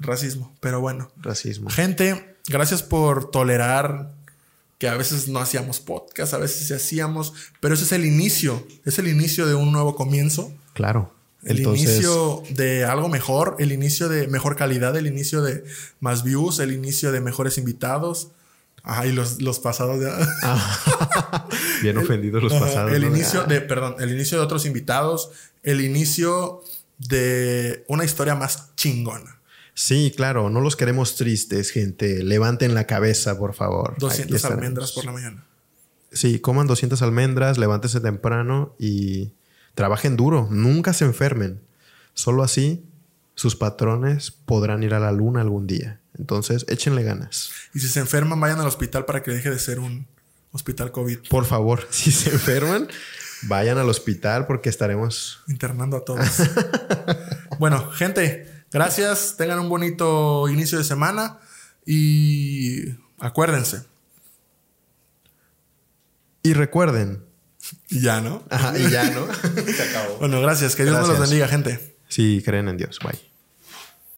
Racismo. 0.00 0.54
Pero 0.60 0.80
bueno. 0.80 1.10
Racismo. 1.16 1.70
Gente, 1.70 2.36
gracias 2.48 2.82
por 2.82 3.30
tolerar 3.30 4.12
que 4.78 4.88
a 4.88 4.96
veces 4.96 5.28
no 5.28 5.38
hacíamos 5.38 5.78
podcast, 5.80 6.34
a 6.34 6.38
veces 6.38 6.66
sí 6.66 6.74
hacíamos, 6.74 7.32
pero 7.60 7.74
ese 7.74 7.84
es 7.84 7.92
el 7.92 8.04
inicio, 8.04 8.66
es 8.84 8.98
el 8.98 9.06
inicio 9.06 9.46
de 9.46 9.54
un 9.54 9.70
nuevo 9.70 9.94
comienzo, 9.94 10.52
Claro. 10.74 11.12
el 11.44 11.58
Entonces, 11.58 11.88
inicio 11.90 12.42
de 12.50 12.84
algo 12.84 13.08
mejor, 13.08 13.56
el 13.60 13.70
inicio 13.70 14.08
de 14.08 14.26
mejor 14.26 14.56
calidad, 14.56 14.96
el 14.96 15.06
inicio 15.06 15.40
de 15.42 15.62
más 16.00 16.24
views, 16.24 16.58
el 16.58 16.72
inicio 16.72 17.12
de 17.12 17.20
mejores 17.20 17.58
invitados. 17.58 18.28
Ay, 18.82 19.12
los, 19.12 19.40
los 19.40 19.60
pasados 19.60 20.00
de... 20.00 20.10
bien 21.82 21.98
ofendidos 21.98 22.42
los 22.42 22.52
pasados. 22.52 22.92
El 22.92 23.02
¿no? 23.02 23.08
inicio 23.14 23.42
Ah, 23.42 23.46
de, 23.46 23.60
perdón, 23.60 23.96
el 24.00 24.10
inicio 24.10 24.38
de 24.38 24.44
otros 24.44 24.66
invitados, 24.66 25.30
el 25.62 25.80
inicio 25.80 26.62
de 26.98 27.84
una 27.86 28.04
historia 28.04 28.34
más 28.34 28.74
chingona. 28.74 29.38
Sí, 29.74 30.12
claro. 30.14 30.50
No 30.50 30.60
los 30.60 30.76
queremos 30.76 31.16
tristes, 31.16 31.70
gente. 31.70 32.22
Levanten 32.22 32.74
la 32.74 32.86
cabeza, 32.86 33.38
por 33.38 33.54
favor. 33.54 33.92
Aquí 33.92 34.00
200 34.00 34.36
estaremos. 34.36 34.62
almendras 34.62 34.92
por 34.92 35.04
la 35.04 35.12
mañana. 35.12 35.46
Sí, 36.12 36.40
coman 36.40 36.66
200 36.66 37.00
almendras, 37.02 37.56
levántense 37.56 38.00
temprano 38.00 38.74
y 38.78 39.32
trabajen 39.74 40.16
duro. 40.16 40.48
Nunca 40.50 40.92
se 40.92 41.04
enfermen. 41.04 41.62
Solo 42.14 42.42
así 42.42 42.86
sus 43.34 43.56
patrones 43.56 44.30
podrán 44.30 44.82
ir 44.82 44.94
a 44.94 45.00
la 45.00 45.12
luna 45.12 45.40
algún 45.40 45.66
día. 45.66 46.00
Entonces, 46.18 46.66
échenle 46.68 47.02
ganas. 47.02 47.50
Y 47.74 47.80
si 47.80 47.88
se 47.88 48.00
enferman, 48.00 48.38
vayan 48.38 48.60
al 48.60 48.66
hospital 48.66 49.06
para 49.06 49.22
que 49.22 49.30
deje 49.30 49.50
de 49.50 49.58
ser 49.58 49.78
un 49.78 50.06
hospital 50.50 50.92
COVID. 50.92 51.28
Por 51.30 51.46
favor, 51.46 51.86
si 51.90 52.12
se 52.12 52.30
enferman, 52.30 52.88
vayan 53.42 53.78
al 53.78 53.88
hospital 53.88 54.46
porque 54.46 54.68
estaremos... 54.68 55.42
Internando 55.48 55.96
a 55.96 56.04
todos. 56.04 56.28
bueno, 57.58 57.90
gente, 57.90 58.51
gracias. 58.72 59.36
Tengan 59.36 59.60
un 59.60 59.68
bonito 59.68 60.48
inicio 60.48 60.78
de 60.78 60.84
semana. 60.84 61.38
Y 61.84 62.90
acuérdense, 63.18 63.84
Y 66.42 66.54
recuerden. 66.54 67.24
Y 67.88 68.00
ya, 68.00 68.20
¿no? 68.20 68.42
Ajá, 68.50 68.76
y 68.76 68.90
ya, 68.90 69.04
¿no? 69.10 69.26
Se 69.72 69.82
acabó. 69.82 70.18
Bueno, 70.18 70.40
gracias. 70.40 70.74
Que 70.74 70.84
Dios 70.84 70.96
nos 70.96 71.08
los 71.08 71.20
bendiga, 71.20 71.46
gente. 71.46 71.96
Sí, 72.08 72.42
creen 72.44 72.68
en 72.68 72.76
Dios. 72.76 72.98
Bye. 73.02 73.31